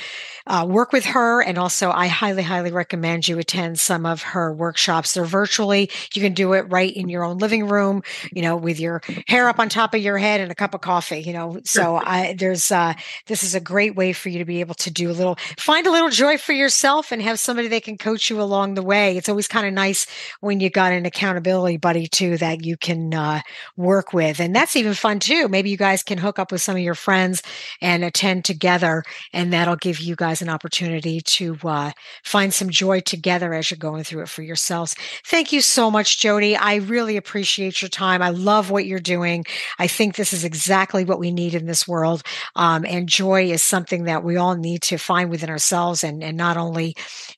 uh, 0.46 0.66
work 0.68 0.92
with 0.92 1.04
her. 1.04 1.42
And 1.42 1.58
also, 1.58 1.90
I 1.90 2.06
highly, 2.08 2.42
highly 2.42 2.72
recommend 2.72 3.28
you 3.28 3.38
attend 3.38 3.78
some 3.78 4.06
of 4.06 4.22
her 4.22 4.52
workshops. 4.52 5.14
They're 5.14 5.24
virtually. 5.24 5.90
You 6.14 6.22
can 6.22 6.34
do 6.34 6.52
it 6.54 6.62
right 6.68 6.94
in 6.94 7.08
your 7.08 7.24
own 7.24 7.38
living 7.38 7.68
room, 7.68 8.02
you 8.32 8.42
know, 8.42 8.56
with 8.56 8.80
your 8.80 9.02
hair 9.26 9.48
up 9.48 9.58
on 9.58 9.68
top 9.68 9.94
of 9.94 10.00
your 10.00 10.18
head 10.18 10.40
and 10.40 10.50
a 10.50 10.54
cup 10.54 10.74
of 10.74 10.80
coffee, 10.80 11.20
you 11.20 11.32
know. 11.32 11.60
So 11.64 11.96
I, 11.96 12.34
there's, 12.38 12.72
uh, 12.72 12.94
this 13.26 13.44
is 13.44 13.54
a 13.54 13.60
great 13.60 13.94
way 13.94 14.12
for 14.12 14.28
you 14.28 14.38
to 14.38 14.44
be 14.44 14.60
able 14.60 14.74
to 14.76 14.90
do 14.90 15.10
a 15.10 15.12
little, 15.12 15.36
find 15.58 15.86
a 15.86 15.90
little 15.90 16.10
joy 16.10 16.38
for 16.38 16.52
yourself 16.52 17.12
and 17.12 17.22
have 17.22 17.38
somebody 17.38 17.68
that 17.68 17.84
can 17.84 17.98
coach 17.98 18.30
you 18.30 18.40
along 18.40 18.74
the 18.74 18.82
way. 18.82 19.16
It's 19.16 19.28
always 19.28 19.48
kind 19.48 19.66
of 19.66 19.72
nice 19.72 20.06
when 20.40 20.60
you 20.60 20.70
got 20.70 20.92
an 20.92 21.06
accountability 21.06 21.76
buddy 21.76 22.06
too 22.06 22.36
that 22.38 22.64
you 22.64 22.76
can 22.76 23.01
uh, 23.10 23.40
work 23.76 24.12
with. 24.12 24.38
And 24.38 24.54
that's 24.54 24.76
even 24.76 24.94
fun 24.94 25.18
too. 25.18 25.48
Maybe 25.48 25.70
you 25.70 25.76
guys 25.76 26.02
can 26.02 26.18
hook 26.18 26.38
up 26.38 26.52
with 26.52 26.60
some 26.60 26.76
of 26.76 26.82
your 26.82 26.94
friends 26.94 27.42
and 27.80 28.04
attend 28.04 28.44
together, 28.44 29.02
and 29.32 29.52
that'll 29.52 29.76
give 29.76 29.98
you 29.98 30.14
guys 30.14 30.42
an 30.42 30.48
opportunity 30.48 31.20
to 31.20 31.56
uh, 31.64 31.92
find 32.22 32.52
some 32.52 32.70
joy 32.70 33.00
together 33.00 33.54
as 33.54 33.70
you're 33.70 33.78
going 33.78 34.04
through 34.04 34.22
it 34.22 34.28
for 34.28 34.42
yourselves. 34.42 34.94
Thank 35.24 35.52
you 35.52 35.60
so 35.60 35.90
much, 35.90 36.20
Jody. 36.20 36.56
I 36.56 36.76
really 36.76 37.16
appreciate 37.16 37.80
your 37.80 37.88
time. 37.88 38.22
I 38.22 38.30
love 38.30 38.70
what 38.70 38.86
you're 38.86 38.98
doing. 38.98 39.44
I 39.78 39.86
think 39.86 40.14
this 40.14 40.32
is 40.32 40.44
exactly 40.44 41.04
what 41.04 41.18
we 41.18 41.32
need 41.32 41.54
in 41.54 41.66
this 41.66 41.88
world. 41.88 42.22
Um, 42.56 42.84
and 42.86 43.08
joy 43.08 43.50
is 43.50 43.62
something 43.62 44.04
that 44.04 44.24
we 44.24 44.36
all 44.36 44.56
need 44.56 44.82
to 44.82 44.98
find 44.98 45.30
within 45.30 45.50
ourselves 45.50 46.04
and, 46.04 46.22
and 46.22 46.36
not 46.36 46.56
only 46.56 46.94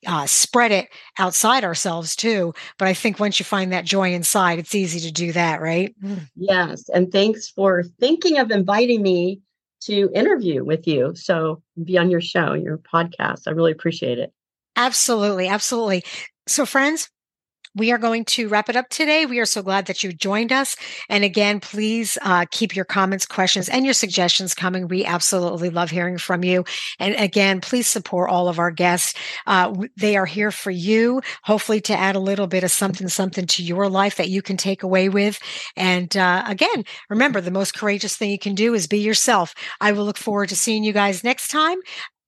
uh, 0.06 0.26
spread 0.26 0.72
it 0.72 0.88
outside 1.18 1.64
ourselves 1.64 2.16
too, 2.16 2.52
but 2.78 2.88
I 2.88 2.94
think 2.94 3.20
once 3.20 3.38
you 3.38 3.44
find 3.44 3.72
that 3.72 3.84
joy 3.84 4.12
inside, 4.12 4.58
it's 4.58 4.74
easy 4.74 5.00
to 5.00 5.12
do 5.12 5.32
that, 5.32 5.53
right? 5.60 5.94
Mm. 6.02 6.28
Yes. 6.36 6.88
And 6.88 7.10
thanks 7.10 7.48
for 7.48 7.82
thinking 8.00 8.38
of 8.38 8.50
inviting 8.50 9.02
me 9.02 9.40
to 9.82 10.10
interview 10.14 10.64
with 10.64 10.86
you. 10.86 11.14
So 11.14 11.62
be 11.82 11.98
on 11.98 12.10
your 12.10 12.20
show, 12.20 12.54
your 12.54 12.78
podcast. 12.78 13.42
I 13.46 13.50
really 13.50 13.72
appreciate 13.72 14.18
it. 14.18 14.32
Absolutely. 14.76 15.48
Absolutely. 15.48 16.04
So, 16.46 16.66
friends, 16.66 17.10
we 17.74 17.90
are 17.92 17.98
going 17.98 18.24
to 18.26 18.48
wrap 18.48 18.68
it 18.68 18.76
up 18.76 18.88
today. 18.88 19.26
We 19.26 19.38
are 19.40 19.46
so 19.46 19.62
glad 19.62 19.86
that 19.86 20.02
you 20.02 20.12
joined 20.12 20.52
us. 20.52 20.76
And 21.08 21.24
again, 21.24 21.60
please 21.60 22.16
uh, 22.22 22.46
keep 22.50 22.76
your 22.76 22.84
comments, 22.84 23.26
questions, 23.26 23.68
and 23.68 23.84
your 23.84 23.94
suggestions 23.94 24.54
coming. 24.54 24.88
We 24.88 25.04
absolutely 25.04 25.70
love 25.70 25.90
hearing 25.90 26.18
from 26.18 26.44
you. 26.44 26.64
And 26.98 27.14
again, 27.16 27.60
please 27.60 27.86
support 27.86 28.30
all 28.30 28.48
of 28.48 28.58
our 28.58 28.70
guests. 28.70 29.14
Uh, 29.46 29.74
they 29.96 30.16
are 30.16 30.26
here 30.26 30.50
for 30.50 30.70
you, 30.70 31.20
hopefully 31.42 31.80
to 31.82 31.96
add 31.96 32.16
a 32.16 32.20
little 32.20 32.46
bit 32.46 32.64
of 32.64 32.70
something, 32.70 33.08
something 33.08 33.46
to 33.46 33.62
your 33.62 33.88
life 33.88 34.16
that 34.16 34.28
you 34.28 34.42
can 34.42 34.56
take 34.56 34.82
away 34.82 35.08
with. 35.08 35.38
And 35.76 36.16
uh, 36.16 36.44
again, 36.46 36.84
remember, 37.10 37.40
the 37.40 37.50
most 37.50 37.74
courageous 37.74 38.16
thing 38.16 38.30
you 38.30 38.38
can 38.38 38.54
do 38.54 38.74
is 38.74 38.86
be 38.86 38.98
yourself. 38.98 39.54
I 39.80 39.92
will 39.92 40.04
look 40.04 40.18
forward 40.18 40.48
to 40.50 40.56
seeing 40.56 40.84
you 40.84 40.92
guys 40.92 41.24
next 41.24 41.48
time. 41.48 41.78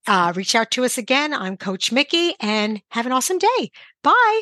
Uh, 0.07 0.31
reach 0.35 0.55
out 0.55 0.71
to 0.71 0.85
us 0.85 0.97
again. 0.97 1.33
I'm 1.33 1.57
Coach 1.57 1.91
Mickey 1.91 2.33
and 2.39 2.81
have 2.91 3.05
an 3.05 3.11
awesome 3.11 3.37
day. 3.37 3.71
Bye. 4.03 4.41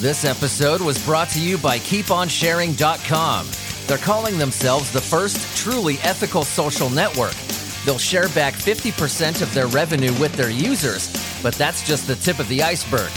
This 0.00 0.24
episode 0.24 0.80
was 0.80 1.04
brought 1.04 1.28
to 1.30 1.40
you 1.40 1.58
by 1.58 1.80
KeepOnSharing.com. 1.80 3.48
They're 3.88 3.98
calling 3.98 4.38
themselves 4.38 4.92
the 4.92 5.00
first 5.00 5.56
truly 5.56 5.98
ethical 6.04 6.44
social 6.44 6.88
network. 6.88 7.34
They'll 7.84 7.98
share 7.98 8.28
back 8.28 8.54
50% 8.54 9.42
of 9.42 9.52
their 9.52 9.66
revenue 9.66 10.12
with 10.20 10.34
their 10.34 10.50
users, 10.50 11.12
but 11.42 11.54
that's 11.54 11.84
just 11.84 12.06
the 12.06 12.14
tip 12.14 12.38
of 12.38 12.46
the 12.46 12.62
iceberg. 12.62 13.10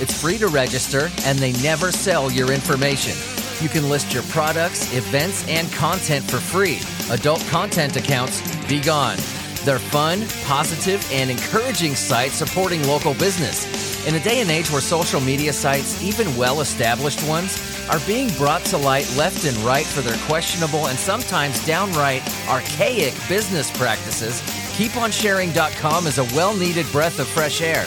It's 0.00 0.20
free 0.20 0.38
to 0.38 0.46
register, 0.46 1.10
and 1.24 1.40
they 1.40 1.54
never 1.54 1.90
sell 1.90 2.30
your 2.30 2.52
information. 2.52 3.16
You 3.60 3.68
can 3.68 3.88
list 3.88 4.14
your 4.14 4.22
products, 4.24 4.94
events, 4.94 5.44
and 5.48 5.68
content 5.72 6.30
for 6.30 6.38
free. 6.38 6.78
Adult 7.10 7.44
content 7.48 7.96
accounts, 7.96 8.40
be 8.68 8.80
gone. 8.80 9.18
They're 9.64 9.78
fun, 9.78 10.26
positive, 10.44 11.06
and 11.12 11.30
encouraging 11.30 11.94
sites 11.94 12.34
supporting 12.34 12.86
local 12.86 13.14
business. 13.14 13.66
In 14.06 14.14
a 14.14 14.20
day 14.20 14.40
and 14.40 14.50
age 14.50 14.70
where 14.70 14.80
social 14.80 15.20
media 15.20 15.52
sites, 15.52 16.02
even 16.02 16.34
well 16.36 16.60
established 16.60 17.26
ones, 17.28 17.58
are 17.90 18.00
being 18.06 18.28
brought 18.36 18.64
to 18.66 18.76
light 18.78 19.12
left 19.16 19.44
and 19.44 19.56
right 19.58 19.84
for 19.84 20.00
their 20.00 20.16
questionable 20.26 20.86
and 20.86 20.98
sometimes 20.98 21.64
downright 21.66 22.22
archaic 22.48 23.14
business 23.28 23.70
practices, 23.76 24.40
KeepOnSharing.com 24.76 26.06
is 26.06 26.18
a 26.18 26.24
well 26.36 26.56
needed 26.56 26.86
breath 26.92 27.18
of 27.18 27.26
fresh 27.26 27.60
air. 27.60 27.84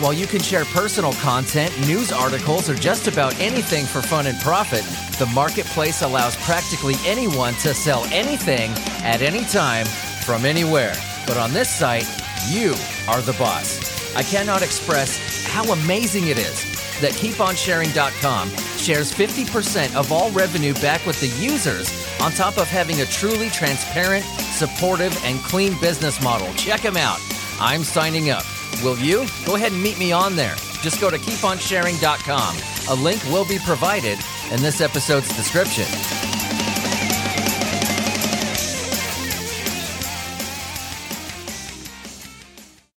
While 0.00 0.12
you 0.12 0.26
can 0.26 0.40
share 0.40 0.64
personal 0.64 1.12
content, 1.14 1.72
news 1.86 2.10
articles, 2.10 2.68
or 2.68 2.74
just 2.74 3.06
about 3.06 3.38
anything 3.38 3.86
for 3.86 4.02
fun 4.02 4.26
and 4.26 4.38
profit, 4.40 4.82
the 5.18 5.26
marketplace 5.26 6.02
allows 6.02 6.34
practically 6.44 6.96
anyone 7.06 7.54
to 7.54 7.72
sell 7.72 8.04
anything 8.06 8.72
at 9.04 9.22
any 9.22 9.44
time 9.44 9.86
from 10.24 10.44
anywhere. 10.44 10.94
But 11.26 11.36
on 11.36 11.52
this 11.52 11.68
site, 11.68 12.06
you 12.48 12.74
are 13.08 13.20
the 13.20 13.34
boss. 13.38 14.16
I 14.16 14.22
cannot 14.22 14.62
express 14.62 15.46
how 15.46 15.64
amazing 15.72 16.28
it 16.28 16.38
is 16.38 16.64
that 17.00 17.12
KeepOnSharing.com 17.12 18.50
shares 18.78 19.12
50% 19.12 19.94
of 19.94 20.12
all 20.12 20.30
revenue 20.30 20.74
back 20.74 21.04
with 21.06 21.20
the 21.20 21.28
users 21.42 21.90
on 22.20 22.32
top 22.32 22.56
of 22.58 22.68
having 22.68 23.00
a 23.00 23.06
truly 23.06 23.50
transparent, 23.50 24.24
supportive, 24.24 25.16
and 25.24 25.38
clean 25.40 25.78
business 25.80 26.22
model. 26.22 26.52
Check 26.54 26.80
them 26.80 26.96
out. 26.96 27.18
I'm 27.60 27.82
signing 27.82 28.30
up. 28.30 28.44
Will 28.82 28.98
you? 28.98 29.26
Go 29.44 29.56
ahead 29.56 29.72
and 29.72 29.82
meet 29.82 29.98
me 29.98 30.12
on 30.12 30.36
there. 30.36 30.54
Just 30.82 31.00
go 31.00 31.10
to 31.10 31.18
keeponsharing.com. 31.18 32.56
A 32.90 33.02
link 33.02 33.22
will 33.24 33.46
be 33.46 33.58
provided 33.58 34.18
in 34.52 34.60
this 34.60 34.80
episode's 34.80 35.34
description. 35.36 36.23